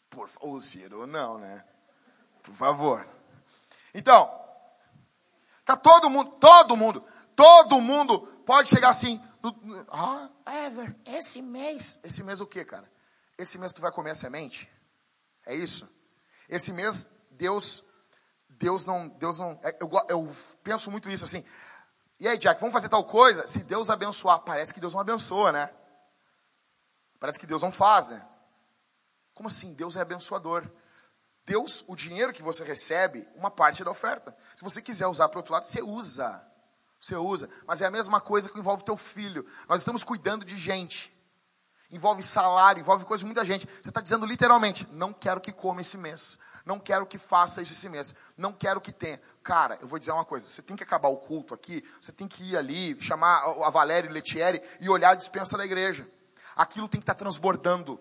[0.09, 1.65] Por favor, Ciro, não, né?
[2.43, 3.07] Por favor.
[3.93, 4.29] Então,
[5.63, 7.03] tá todo mundo, todo mundo,
[7.35, 9.19] todo mundo pode chegar assim.
[9.89, 10.29] ah,
[10.65, 12.01] Ever, esse mês.
[12.03, 12.89] Esse mês o que, cara?
[13.37, 14.69] Esse mês tu vai comer a semente?
[15.45, 15.89] É isso?
[16.47, 17.94] Esse mês Deus
[18.57, 21.43] Deus não, Deus não, é, eu, eu penso muito isso assim.
[22.19, 23.45] E aí, Jack, vamos fazer tal coisa?
[23.47, 25.69] Se Deus abençoar, parece que Deus não abençoa, né?
[27.19, 28.25] Parece que Deus não faz, né?
[29.33, 29.73] Como assim?
[29.73, 30.65] Deus é abençoador.
[31.45, 34.35] Deus, o dinheiro que você recebe, uma parte da oferta.
[34.55, 36.41] Se você quiser usar para o outro lado, você usa.
[36.99, 37.49] Você usa.
[37.67, 39.45] Mas é a mesma coisa que envolve teu filho.
[39.67, 41.13] Nós estamos cuidando de gente.
[41.91, 43.67] Envolve salário, envolve coisa de muita gente.
[43.67, 47.73] Você está dizendo literalmente, não quero que coma esse mês Não quero que faça isso
[47.73, 48.15] esse mês.
[48.35, 49.21] Não quero que tenha.
[49.43, 50.47] Cara, eu vou dizer uma coisa.
[50.47, 51.83] Você tem que acabar o culto aqui.
[52.01, 56.07] Você tem que ir ali, chamar a Valéria Letieri e olhar a dispensa da igreja.
[56.55, 57.99] Aquilo tem que estar transbordando.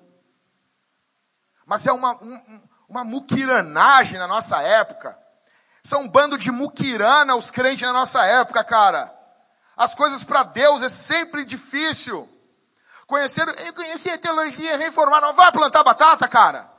[1.67, 5.19] Mas é uma, um, uma muquiranagem na nossa época.
[5.83, 9.12] São um bando de muquirana os crentes na nossa época, cara.
[9.77, 12.27] As coisas para Deus é sempre difícil.
[13.07, 15.27] Conhecer, eu conheci a teologia reformada.
[15.27, 16.74] Não vai plantar batata, cara.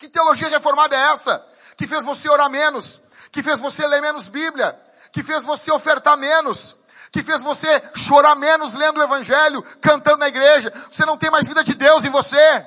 [0.00, 1.46] Que teologia reformada é essa?
[1.76, 4.72] Que fez você orar menos, que fez você ler menos Bíblia,
[5.12, 10.28] que fez você ofertar menos, que fez você chorar menos lendo o Evangelho, cantando na
[10.28, 10.72] igreja.
[10.90, 12.66] Você não tem mais vida de Deus em você.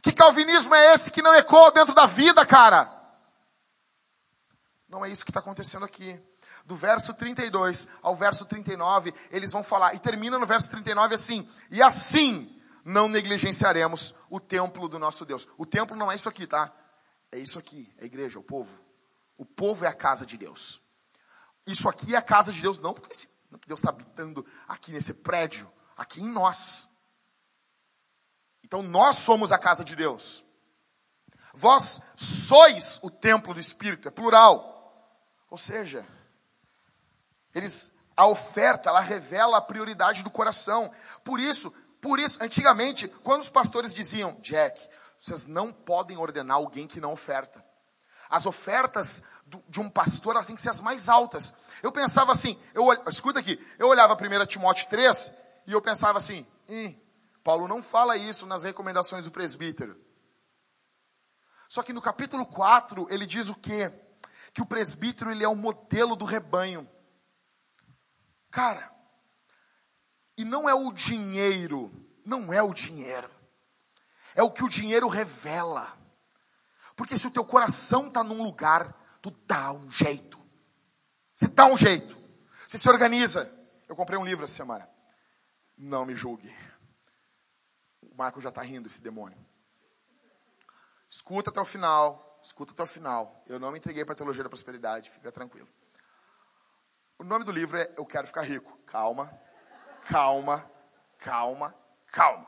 [0.00, 2.90] Que calvinismo é esse que não ecoa dentro da vida, cara?
[4.88, 6.18] Não é isso que está acontecendo aqui.
[6.64, 11.46] Do verso 32 ao verso 39, eles vão falar, e termina no verso 39 assim:
[11.70, 12.57] E assim
[12.88, 15.46] não negligenciaremos o templo do nosso Deus.
[15.58, 16.72] O templo não é isso aqui, tá?
[17.30, 18.72] É isso aqui, é a igreja, o povo.
[19.36, 20.80] O povo é a casa de Deus.
[21.66, 23.12] Isso aqui é a casa de Deus, não porque
[23.66, 27.12] Deus está habitando aqui nesse prédio, aqui em nós.
[28.64, 30.42] Então nós somos a casa de Deus.
[31.52, 34.64] Vós sois o templo do Espírito, é plural.
[35.50, 36.06] Ou seja,
[37.54, 40.90] eles, a oferta, ela revela a prioridade do coração.
[41.22, 41.70] Por isso,
[42.00, 44.80] por isso, antigamente, quando os pastores diziam, Jack,
[45.18, 47.64] vocês não podem ordenar alguém que não oferta.
[48.30, 51.62] As ofertas do, de um pastor elas têm que ser as mais altas.
[51.82, 56.46] Eu pensava assim, eu, escuta aqui, eu olhava 1 Timóteo 3 e eu pensava assim,
[57.42, 59.98] Paulo não fala isso nas recomendações do presbítero.
[61.68, 63.92] Só que no capítulo 4 ele diz o quê?
[64.52, 66.88] Que o presbítero ele é o modelo do rebanho.
[68.50, 68.90] Cara,
[70.38, 71.92] e não é o dinheiro,
[72.24, 73.28] não é o dinheiro.
[74.36, 75.92] É o que o dinheiro revela.
[76.94, 80.38] Porque se o teu coração está num lugar, tu dá um jeito.
[81.34, 82.16] Você dá um jeito.
[82.68, 83.50] Você se organiza.
[83.88, 84.88] Eu comprei um livro essa semana.
[85.76, 86.54] Não me julgue.
[88.00, 89.38] O Marco já está rindo, esse demônio.
[91.10, 92.40] Escuta até o final.
[92.44, 93.42] Escuta até o final.
[93.48, 95.10] Eu não me entreguei para a teologia da prosperidade.
[95.10, 95.68] Fica tranquilo.
[97.18, 98.78] O nome do livro é Eu Quero Ficar Rico.
[98.86, 99.47] Calma
[100.08, 100.64] calma,
[101.18, 101.74] calma,
[102.10, 102.46] calma.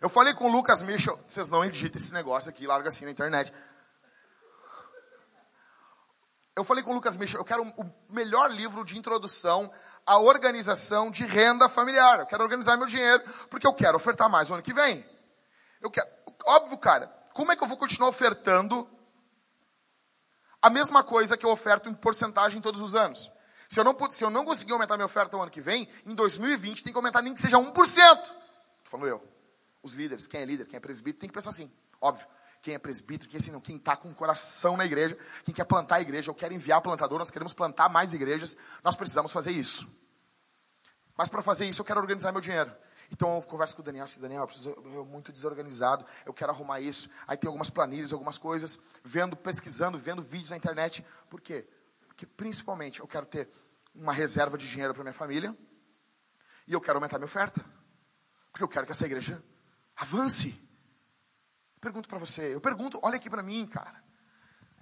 [0.00, 3.10] Eu falei com o Lucas Michel, vocês não editem esse negócio aqui, larga assim na
[3.10, 3.52] internet.
[6.56, 9.70] Eu falei com o Lucas Michel, eu quero o melhor livro de introdução
[10.06, 12.20] à organização de renda familiar.
[12.20, 15.04] Eu quero organizar meu dinheiro, porque eu quero ofertar mais no ano que vem.
[15.80, 16.08] Eu quero,
[16.46, 18.88] óbvio, cara, como é que eu vou continuar ofertando
[20.62, 23.30] a mesma coisa que eu oferto em porcentagem todos os anos?
[23.70, 26.12] Se eu não, se eu não conseguir aumentar minha oferta o ano que vem, em
[26.12, 27.72] 2020 tem que aumentar nem que seja 1%.
[27.72, 28.34] Estou
[28.84, 29.24] falando eu.
[29.80, 31.70] Os líderes, quem é líder, quem é presbítero, tem que pensar assim.
[32.00, 32.26] Óbvio.
[32.62, 35.64] Quem é presbítero, quem assim, não, quem está com o coração na igreja, quem quer
[35.64, 39.52] plantar a igreja, eu quero enviar plantador, nós queremos plantar mais igrejas, nós precisamos fazer
[39.52, 39.88] isso.
[41.16, 42.70] Mas para fazer isso eu quero organizar meu dinheiro.
[43.10, 46.50] Então eu converso com o Daniel, assim, Daniel, eu preciso, eu muito desorganizado, eu quero
[46.50, 47.08] arrumar isso.
[47.26, 51.06] Aí tem algumas planilhas, algumas coisas, vendo, pesquisando, vendo vídeos na internet.
[51.30, 51.66] Por quê?
[52.20, 53.48] Porque principalmente eu quero ter
[53.94, 55.56] uma reserva de dinheiro para minha família
[56.66, 57.64] e eu quero aumentar minha oferta.
[58.52, 59.42] Porque eu quero que essa igreja
[59.96, 60.68] avance.
[61.80, 64.04] Pergunto para você, eu pergunto, olha aqui para mim, cara.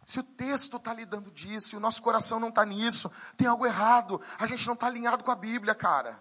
[0.05, 4.21] Se o texto está lidando disso, o nosso coração não está nisso, tem algo errado.
[4.41, 6.21] A gente não está alinhado com a Bíblia, cara.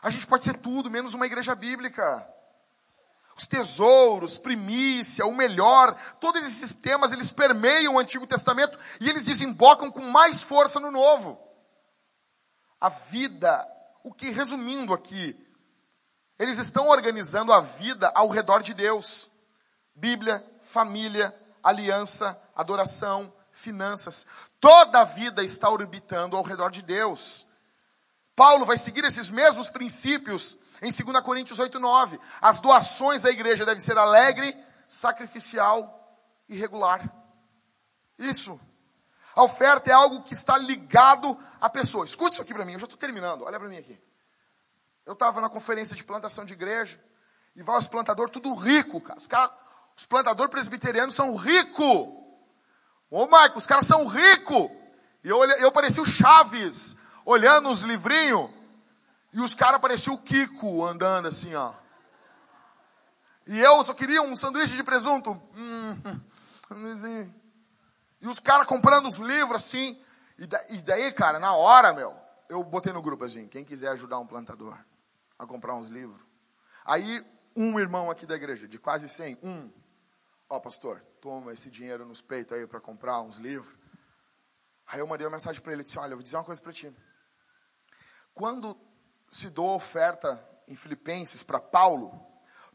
[0.00, 2.26] A gente pode ser tudo, menos uma igreja bíblica
[3.48, 9.90] tesouros, primícia, o melhor, todos esses temas eles permeiam o Antigo Testamento e eles desembocam
[9.90, 11.38] com mais força no Novo.
[12.80, 13.66] A vida,
[14.04, 15.36] o que resumindo aqui,
[16.38, 19.30] eles estão organizando a vida ao redor de Deus.
[19.94, 24.28] Bíblia, família, aliança, adoração, finanças.
[24.60, 27.46] Toda a vida está orbitando ao redor de Deus.
[28.36, 33.66] Paulo vai seguir esses mesmos princípios em 2 Coríntios 8, 9, as doações da igreja
[33.66, 34.56] devem ser alegre,
[34.86, 35.94] sacrificial
[36.48, 37.08] e regular.
[38.18, 38.58] Isso.
[39.34, 42.04] A oferta é algo que está ligado à pessoa.
[42.04, 43.98] Escute isso aqui para mim, eu já estou terminando, olha para mim aqui.
[45.04, 47.00] Eu estava na conferência de plantação de igreja,
[47.58, 49.18] e vai os plantadores tudo rico, cara.
[49.18, 49.50] Os, cara,
[49.96, 52.08] os plantadores presbiterianos são ricos.
[53.10, 54.70] Ô, Maico, os caras são ricos.
[55.24, 58.48] E eu, eu parecia o Chaves, olhando os livrinhos.
[59.32, 61.72] E os caras pareciam o Kiko andando assim, ó.
[63.46, 65.30] E eu só queria um sanduíche de presunto.
[65.56, 66.20] Hum,
[68.20, 69.98] e os caras comprando os livros assim.
[70.38, 72.14] E daí, cara, na hora, meu,
[72.48, 74.78] eu botei no grupo assim: quem quiser ajudar um plantador
[75.38, 76.22] a comprar uns livros.
[76.84, 77.24] Aí,
[77.54, 79.70] um irmão aqui da igreja, de quase 100, um,
[80.48, 83.74] ó pastor, toma esse dinheiro nos peitos aí para comprar uns livros.
[84.86, 86.72] Aí eu mandei uma mensagem para ele, disse, olha, eu vou dizer uma coisa para
[86.72, 86.94] ti.
[88.32, 88.74] Quando
[89.28, 92.28] se doou oferta em Filipenses para Paulo,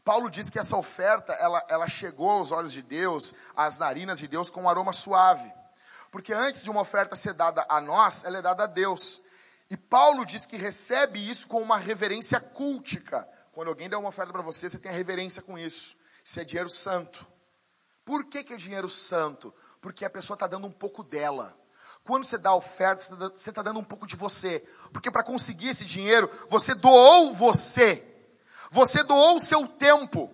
[0.04, 4.28] Paulo diz que essa oferta, ela, ela chegou aos olhos de Deus, às narinas de
[4.28, 5.50] Deus, com um aroma suave.
[6.10, 9.22] Porque antes de uma oferta ser dada a nós, ela é dada a Deus.
[9.70, 13.26] E Paulo diz que recebe isso com uma reverência cultica.
[13.52, 15.96] Quando alguém dá uma oferta para você, você tem a reverência com isso.
[16.22, 17.26] Isso é dinheiro santo.
[18.04, 19.54] Por que, que é dinheiro santo?
[19.80, 21.56] Porque a pessoa está dando um pouco dela.
[22.04, 23.02] Quando você dá oferta,
[23.34, 24.62] você está dando um pouco de você.
[24.92, 28.02] Porque para conseguir esse dinheiro, você doou você.
[28.70, 30.30] Você doou o seu tempo.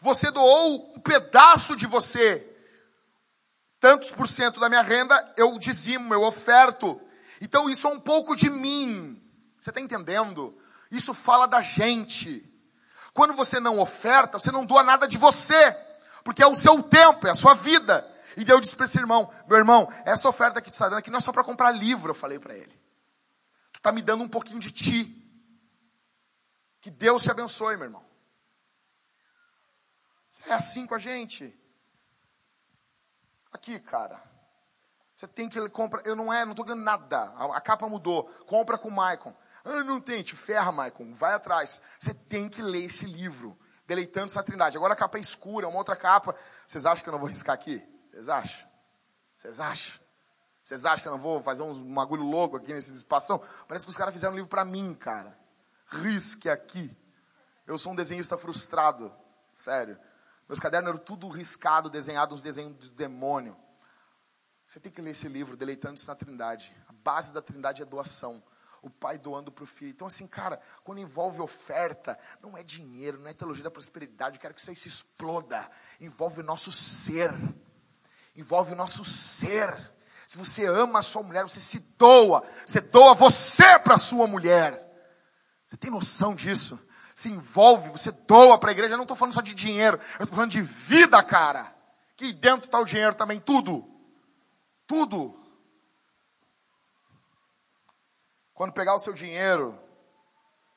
[0.00, 2.46] Você doou um pedaço de você.
[3.80, 7.00] Tantos por cento da minha renda eu dizimo, eu oferto.
[7.40, 9.18] Então isso é um pouco de mim.
[9.58, 10.54] Você está entendendo?
[10.90, 12.46] Isso fala da gente.
[13.14, 15.74] Quando você não oferta, você não doa nada de você.
[16.22, 18.06] Porque é o seu tempo, é a sua vida.
[18.36, 21.10] E Deus disse para esse irmão, meu irmão, essa oferta que tu está dando aqui
[21.10, 22.72] não é só para comprar livro, eu falei para ele.
[23.72, 25.16] Tu está me dando um pouquinho de ti.
[26.80, 28.04] Que Deus te abençoe, meu irmão.
[30.46, 31.54] É assim com a gente.
[33.52, 34.20] Aqui, cara.
[35.14, 36.06] Você tem que comprar.
[36.06, 37.18] Eu não é, não estou ganhando nada.
[37.36, 38.24] A, a, capa mudou.
[38.46, 39.34] Compra com o Maicon.
[39.64, 41.12] Ah, não tem, te ferra, Maicon.
[41.12, 41.82] Vai atrás.
[41.98, 43.58] Você tem que ler esse livro.
[43.86, 44.76] Deleitando essa trindade.
[44.76, 46.34] Agora a capa é escura, uma outra capa.
[46.66, 47.86] Vocês acham que eu não vou riscar aqui?
[48.20, 48.68] Vocês acham?
[49.34, 50.00] Vocês acham?
[50.62, 53.42] Vocês acham que eu não vou fazer uns bagulho louco aqui nesse espação?
[53.66, 55.34] Parece que os caras fizeram um livro para mim, cara.
[55.86, 56.94] Risque aqui.
[57.66, 59.10] Eu sou um desenhista frustrado.
[59.54, 59.98] Sério.
[60.46, 63.56] Meus cadernos eram tudo riscado, desenhado, uns desenhos de demônio.
[64.68, 66.76] Você tem que ler esse livro, Deleitando-se na Trindade.
[66.88, 68.42] A base da Trindade é doação.
[68.82, 69.92] O pai doando para o filho.
[69.92, 74.36] Então, assim, cara, quando envolve oferta, não é dinheiro, não é teologia da prosperidade.
[74.36, 75.70] Eu quero que isso aí se exploda.
[75.98, 77.30] Envolve o nosso ser.
[78.36, 79.76] Envolve o nosso ser.
[80.26, 82.42] Se você ama a sua mulher, você se doa.
[82.66, 84.86] Você doa você para a sua mulher.
[85.66, 86.90] Você tem noção disso?
[87.20, 88.94] se envolve, você doa para a igreja.
[88.94, 91.70] Eu não estou falando só de dinheiro, eu estou falando de vida, cara.
[92.16, 93.86] Que dentro está o dinheiro também, tudo.
[94.86, 95.38] Tudo.
[98.54, 99.78] Quando pegar o seu dinheiro,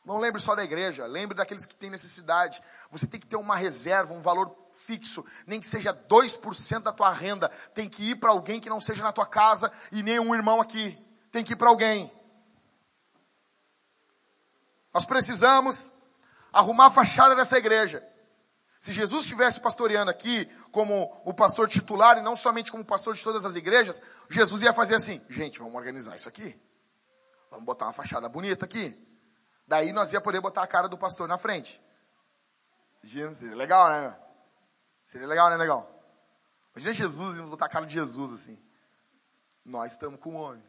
[0.05, 2.61] não lembre só da igreja, lembre daqueles que têm necessidade.
[2.91, 4.49] Você tem que ter uma reserva, um valor
[4.85, 8.81] fixo, nem que seja 2% da tua renda, tem que ir para alguém que não
[8.81, 10.97] seja na tua casa e nem um irmão aqui.
[11.31, 12.11] Tem que ir para alguém.
[14.93, 15.91] Nós precisamos
[16.51, 18.03] arrumar a fachada dessa igreja.
[18.79, 23.23] Se Jesus estivesse pastoreando aqui como o pastor titular e não somente como pastor de
[23.23, 26.61] todas as igrejas, Jesus ia fazer assim: gente, vamos organizar isso aqui.
[27.49, 28.93] Vamos botar uma fachada bonita aqui.
[29.65, 31.81] Daí nós ia poder botar a cara do pastor na frente.
[33.55, 34.22] Legal, né?
[35.05, 35.89] Seria legal, né, legal?
[36.75, 38.59] Imagina Jesus e botar a cara de Jesus assim.
[39.65, 40.63] Nós estamos com o homem.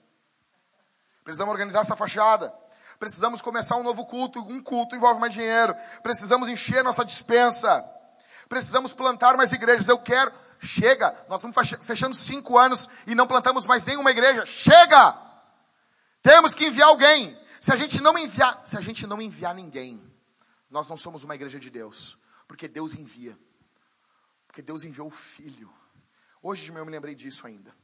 [1.24, 2.52] Precisamos organizar essa fachada.
[2.98, 4.40] Precisamos começar um novo culto.
[4.40, 5.74] Um culto envolve mais dinheiro.
[6.02, 7.82] Precisamos encher nossa dispensa.
[8.48, 9.88] Precisamos plantar mais igrejas.
[9.88, 10.30] Eu quero.
[10.60, 11.10] Chega.
[11.28, 14.44] Nós estamos fechando cinco anos e não plantamos mais nenhuma igreja.
[14.46, 15.16] Chega!
[16.22, 17.36] Temos que enviar alguém.
[17.60, 20.02] Se a gente não enviar, se a gente não enviar ninguém,
[20.70, 23.38] nós não somos uma igreja de Deus, porque Deus envia.
[24.54, 25.68] Porque Deus enviou o filho.
[26.40, 27.74] Hoje de manhã eu me lembrei disso ainda.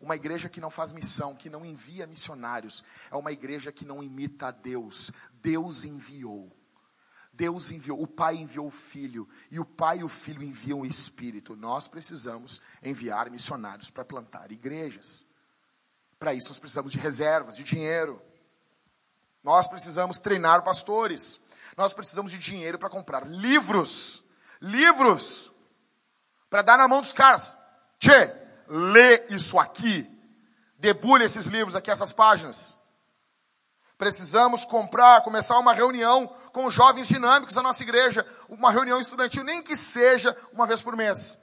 [0.00, 4.00] Uma igreja que não faz missão, que não envia missionários, é uma igreja que não
[4.00, 5.10] imita a Deus.
[5.42, 6.56] Deus enviou.
[7.32, 10.86] Deus enviou, o Pai enviou o Filho, e o Pai e o Filho enviam o
[10.86, 11.56] Espírito.
[11.56, 15.24] Nós precisamos enviar missionários para plantar igrejas.
[16.16, 18.22] Para isso nós precisamos de reservas, de dinheiro.
[19.42, 21.46] Nós precisamos treinar pastores.
[21.76, 24.36] Nós precisamos de dinheiro para comprar livros.
[24.60, 25.55] Livros.
[26.56, 27.58] Para dar na mão dos caras.
[27.98, 28.32] Tchê,
[28.66, 30.10] lê isso aqui.
[30.78, 32.78] Debulhe esses livros aqui, essas páginas.
[33.98, 39.62] Precisamos comprar, começar uma reunião com jovens dinâmicos da nossa igreja, uma reunião estudantil, nem
[39.62, 41.36] que seja uma vez por mês.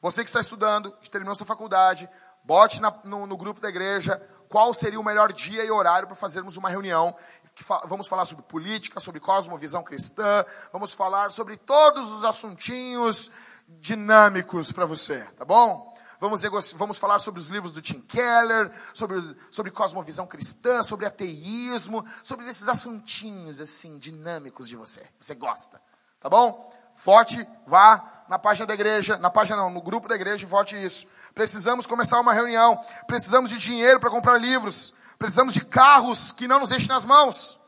[0.00, 2.08] Você que está estudando, que terminou sua faculdade,
[2.44, 6.14] bote na, no, no, grupo da igreja qual seria o melhor dia e horário para
[6.14, 7.12] fazermos uma reunião.
[7.56, 13.32] Fa vamos falar sobre política, sobre cosmovisão cristã, vamos falar sobre todos os assuntinhos
[13.80, 15.92] dinâmicos para você, tá bom?
[16.20, 16.42] Vamos,
[16.74, 19.20] vamos falar sobre os livros do Tim Keller, sobre,
[19.50, 25.04] sobre cosmovisão cristã, sobre ateísmo, sobre esses assuntinhos assim, dinâmicos de você.
[25.20, 25.80] Você gosta.
[26.20, 26.72] Tá bom?
[26.94, 31.08] Vote, vá na página da igreja, na página não, no grupo da igreja vote isso.
[31.34, 32.78] Precisamos começar uma reunião.
[33.08, 34.94] Precisamos de dinheiro para comprar livros.
[35.18, 37.58] Precisamos de carros que não nos enchem nas mãos.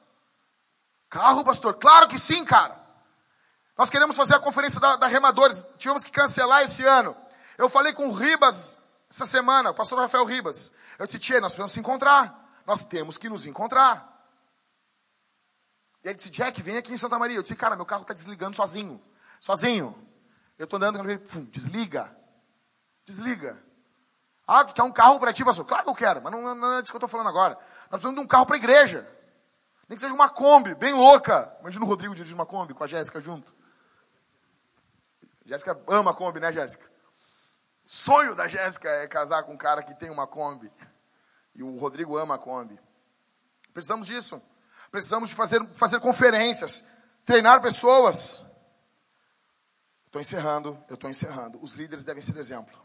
[1.11, 1.75] Carro, pastor?
[1.75, 2.84] Claro que sim, cara.
[3.77, 5.67] Nós queremos fazer a conferência da, da Remadores.
[5.79, 7.15] Tivemos que cancelar esse ano.
[7.59, 8.79] Eu falei com o Ribas
[9.11, 10.73] essa semana, o pastor Rafael Ribas.
[10.99, 12.33] Eu disse, Tia, nós precisamos se encontrar.
[12.67, 14.13] Nós temos que nos encontrar.
[16.03, 17.37] E ele disse, Jack, vem aqui em Santa Maria.
[17.37, 19.01] Eu disse, cara, meu carro está desligando sozinho.
[19.41, 19.95] Sozinho.
[20.59, 21.19] Eu estou andando, ele,
[21.51, 22.11] desliga.
[23.05, 23.61] Desliga.
[24.47, 25.65] Ah, tu quer um carro para ti, pastor?
[25.65, 27.55] Claro que eu quero, mas não, não é disso que eu estou falando agora.
[27.55, 29.09] Nós precisamos de um carro para a igreja.
[29.89, 31.51] Nem que seja uma Kombi, bem louca.
[31.61, 33.55] Imagina o Rodrigo dirigindo uma Kombi com a Jéssica junto.
[35.45, 36.89] Jéssica ama Kombi, né, Jéssica?
[37.85, 40.73] Sonho da Jéssica é casar com um cara que tem uma Kombi.
[41.55, 42.81] E o Rodrigo ama a Kombi.
[43.73, 44.43] Precisamos disso.
[44.91, 46.87] Precisamos de fazer, fazer conferências,
[47.27, 48.55] treinar pessoas.
[50.07, 51.63] Estou encerrando, eu estou encerrando.
[51.63, 52.81] Os líderes devem ser exemplo.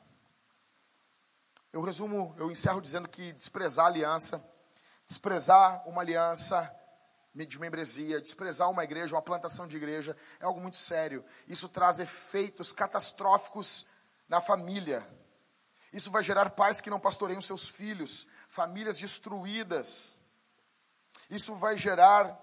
[1.72, 4.44] Eu resumo, eu encerro dizendo que desprezar aliança,
[5.06, 6.60] desprezar uma aliança
[7.45, 11.24] de membresia, desprezar uma igreja, uma plantação de igreja, é algo muito sério.
[11.48, 13.88] Isso traz efeitos catastróficos
[14.28, 15.07] na família.
[15.91, 20.26] Isso vai gerar pais que não pastoreiam seus filhos, famílias destruídas.
[21.30, 22.38] Isso vai gerar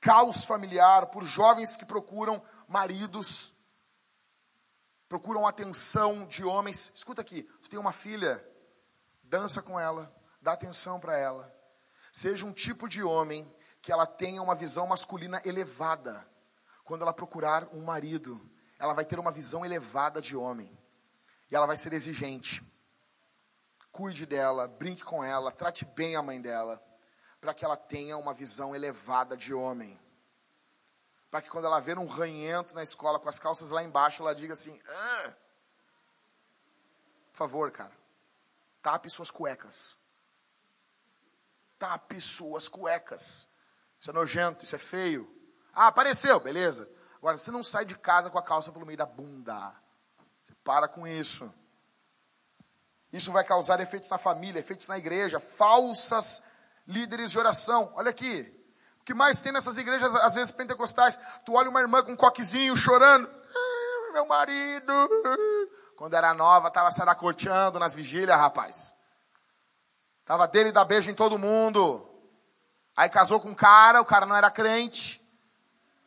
[0.00, 3.52] caos familiar por jovens que procuram maridos,
[5.08, 6.94] procuram atenção de homens.
[6.96, 8.44] Escuta aqui, você tem uma filha,
[9.22, 11.54] dança com ela, dá atenção para ela.
[12.10, 13.50] Seja um tipo de homem
[13.82, 16.24] que ela tenha uma visão masculina elevada.
[16.84, 18.40] Quando ela procurar um marido,
[18.78, 20.78] ela vai ter uma visão elevada de homem.
[21.50, 22.62] E ela vai ser exigente.
[23.90, 26.82] Cuide dela, brinque com ela, trate bem a mãe dela,
[27.40, 30.00] para que ela tenha uma visão elevada de homem.
[31.28, 34.34] Para que quando ela ver um ranhento na escola com as calças lá embaixo, ela
[34.34, 35.34] diga assim: ah,
[37.32, 37.92] por favor, cara,
[38.80, 39.96] tape suas cuecas.
[41.78, 43.51] Tape suas cuecas.
[44.02, 45.32] Isso é nojento, isso é feio.
[45.72, 46.90] Ah, apareceu, beleza.
[47.18, 49.72] Agora, você não sai de casa com a calça pelo meio da bunda.
[50.42, 51.48] Você para com isso.
[53.12, 56.50] Isso vai causar efeitos na família, efeitos na igreja, falsas
[56.84, 57.92] líderes de oração.
[57.94, 58.40] Olha aqui.
[59.00, 61.20] O que mais tem nessas igrejas, às vezes pentecostais?
[61.46, 63.28] Tu olha uma irmã com um coquezinho chorando.
[63.28, 64.92] Ah, meu marido.
[65.94, 68.96] Quando era nova, estava saracoteando nas vigílias, rapaz.
[70.24, 72.11] Tava dele dar beijo em todo mundo.
[72.96, 75.20] Aí casou com um cara, o cara não era crente.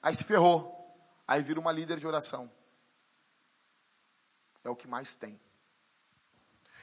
[0.02, 0.72] Aí se ferrou.
[1.28, 2.50] Aí vira uma líder de oração.
[4.64, 5.40] É o que mais tem.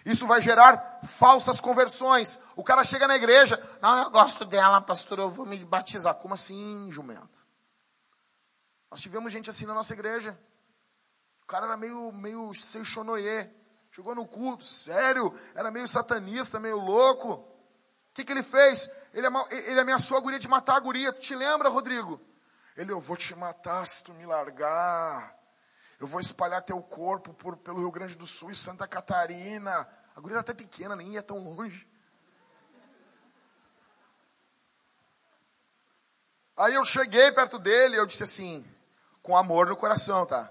[0.05, 2.41] Isso vai gerar falsas conversões.
[2.57, 6.15] O cara chega na igreja, não, eu gosto dela, pastor, eu vou me batizar.
[6.17, 7.47] Como assim, jumento?
[8.91, 10.37] Nós tivemos gente assim na nossa igreja.
[11.43, 13.49] O cara era meio, meio seixonoye.
[13.91, 17.47] Chegou no culto, sério, era meio satanista, meio louco.
[18.13, 19.09] O que, que ele fez?
[19.15, 21.13] Ele, ele ameaçou a guria de matar a guria.
[21.15, 22.21] Tu te lembra, Rodrigo?
[22.77, 25.35] Ele, eu vou te matar se tu me largar.
[25.99, 29.89] Eu vou espalhar teu corpo por, pelo Rio Grande do Sul e Santa Catarina.
[30.15, 31.91] A guria era até pequena, nem ia tão longe.
[36.55, 38.63] Aí eu cheguei perto dele e eu disse assim,
[39.23, 40.51] com amor no coração, tá?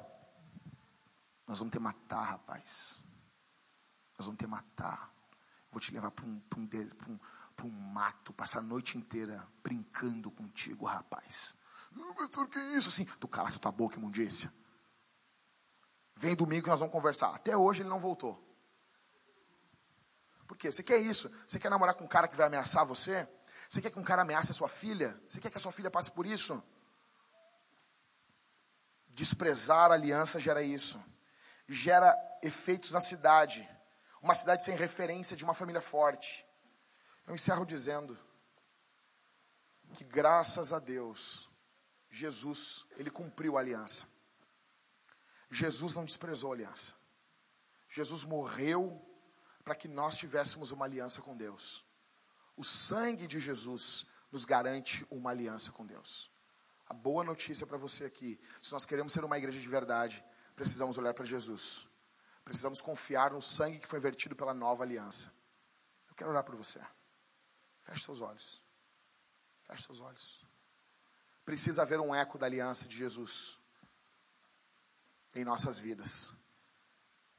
[1.45, 2.97] Nós vamos te matar, rapaz.
[4.17, 5.11] Nós vamos te matar.
[5.71, 6.69] Vou te levar para um, um,
[7.07, 7.19] um,
[7.67, 11.57] um mato, passar a noite inteira brincando contigo, rapaz.
[11.91, 12.89] Não, pastor, que é isso?
[12.89, 14.51] Assim, tu cala tua boca, imundícia.
[16.15, 17.33] Vem domingo que nós vamos conversar.
[17.35, 18.47] Até hoje ele não voltou.
[20.47, 20.71] Por quê?
[20.71, 21.29] Você quer isso?
[21.47, 23.27] Você quer namorar com um cara que vai ameaçar você?
[23.69, 25.17] Você quer que um cara ameace a sua filha?
[25.29, 26.61] Você quer que a sua filha passe por isso?
[29.07, 31.01] Desprezar a aliança gera isso.
[31.67, 32.13] Gera
[32.43, 33.67] efeitos na cidade.
[34.21, 36.45] Uma cidade sem referência de uma família forte.
[37.31, 38.19] Eu encerro dizendo
[39.93, 41.49] que graças a Deus
[42.09, 44.05] Jesus, ele cumpriu a aliança.
[45.49, 46.93] Jesus não desprezou a aliança.
[47.87, 49.01] Jesus morreu
[49.63, 51.85] para que nós tivéssemos uma aliança com Deus.
[52.57, 56.29] O sangue de Jesus nos garante uma aliança com Deus.
[56.85, 60.21] A boa notícia para você aqui, se nós queremos ser uma igreja de verdade,
[60.53, 61.87] precisamos olhar para Jesus.
[62.43, 65.33] Precisamos confiar no sangue que foi vertido pela nova aliança.
[66.09, 66.81] Eu quero orar por você.
[67.81, 68.61] Feche seus olhos.
[69.67, 70.51] Feche seus olhos
[71.51, 73.57] precisa haver um eco da aliança de Jesus
[75.35, 76.31] em nossas vidas.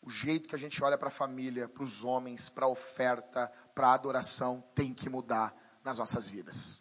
[0.00, 3.50] O jeito que a gente olha para a família, para os homens, para a oferta,
[3.74, 5.54] para a adoração, tem que mudar
[5.84, 6.80] nas nossas vidas.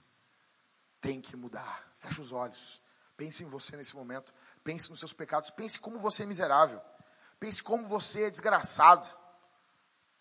[0.99, 1.93] Tem que mudar.
[1.97, 2.81] Feche os olhos.
[3.15, 4.33] Pense em você nesse momento.
[4.63, 5.51] Pense nos seus pecados.
[5.51, 6.81] Pense como você é miserável.
[7.39, 9.07] Pense como você é desgraçado.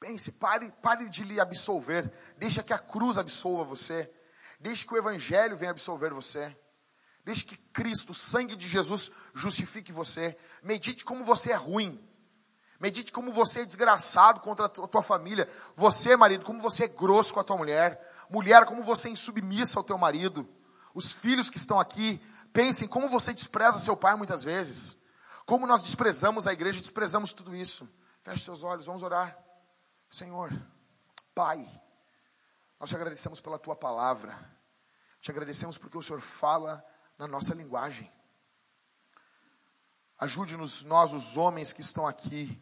[0.00, 2.10] Pense, pare, pare de lhe absolver.
[2.38, 4.10] Deixa que a cruz absolva você.
[4.58, 6.56] Deixe que o Evangelho venha absolver você.
[7.22, 10.36] Deixe que Cristo, o sangue de Jesus, justifique você.
[10.62, 12.02] Medite como você é ruim.
[12.80, 15.46] Medite como você é desgraçado contra a tua família.
[15.76, 18.00] Você, marido, como você é grosso com a tua mulher.
[18.30, 20.48] Mulher, como você é insubmissa ao teu marido.
[20.94, 22.18] Os filhos que estão aqui,
[22.54, 25.04] pensem como você despreza seu pai muitas vezes.
[25.44, 27.86] Como nós desprezamos a igreja, desprezamos tudo isso.
[28.22, 29.49] Feche seus olhos, vamos orar.
[30.10, 30.50] Senhor,
[31.32, 31.64] Pai,
[32.80, 34.36] nós te agradecemos pela tua palavra.
[35.20, 36.84] Te agradecemos porque o Senhor fala
[37.16, 38.10] na nossa linguagem.
[40.18, 42.60] Ajude-nos, nós, os homens que estão aqui,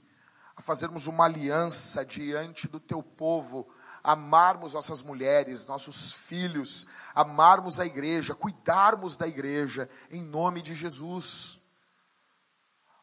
[0.54, 3.66] a fazermos uma aliança diante do teu povo,
[4.04, 11.62] amarmos nossas mulheres, nossos filhos, amarmos a igreja, cuidarmos da igreja, em nome de Jesus.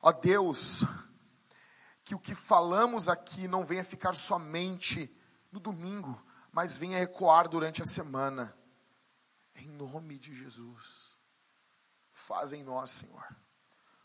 [0.01, 0.83] Ó Deus,
[2.05, 5.11] que o que falamos aqui não venha ficar somente
[5.51, 8.55] no domingo, mas venha ecoar durante a semana,
[9.55, 11.17] em nome de Jesus.
[12.11, 13.35] Faz em nós, Senhor,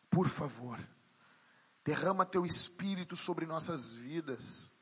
[0.09, 0.81] por favor.
[1.85, 4.73] Derrama teu espírito sobre nossas vidas.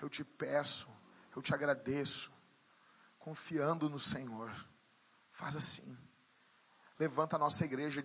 [0.00, 0.88] Eu te peço,
[1.34, 2.32] eu te agradeço,
[3.16, 4.52] confiando no Senhor.
[5.30, 5.96] Faz assim.
[6.98, 8.02] Levanta a nossa igreja,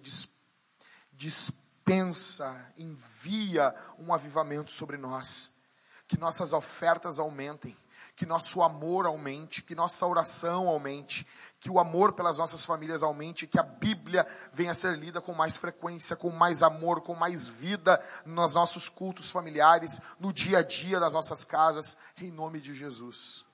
[1.92, 5.60] dispensa, envia um avivamento sobre nós.
[6.08, 7.78] Que nossas ofertas aumentem,
[8.16, 11.28] que nosso amor aumente, que nossa oração aumente,
[11.60, 15.34] que o amor pelas nossas famílias aumente, que a Bíblia venha a ser lida com
[15.34, 20.64] mais frequência, com mais amor, com mais vida nos nossos cultos familiares, no dia a
[20.64, 23.46] dia das nossas casas, em nome de Jesus.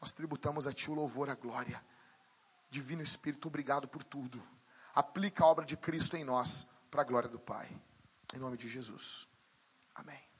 [0.00, 1.82] Nós tributamos a Ti o louvor, a glória.
[2.70, 4.42] Divino Espírito, obrigado por tudo.
[4.94, 7.68] Aplica a obra de Cristo em nós, para a glória do Pai.
[8.34, 9.28] Em nome de Jesus.
[9.94, 10.35] Amém.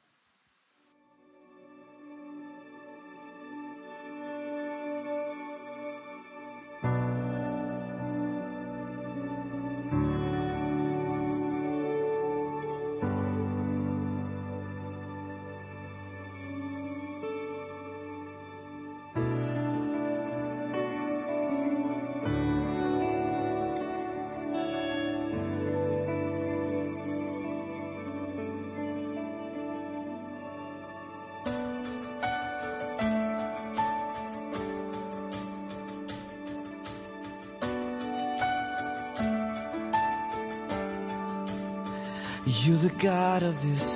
[43.63, 43.96] This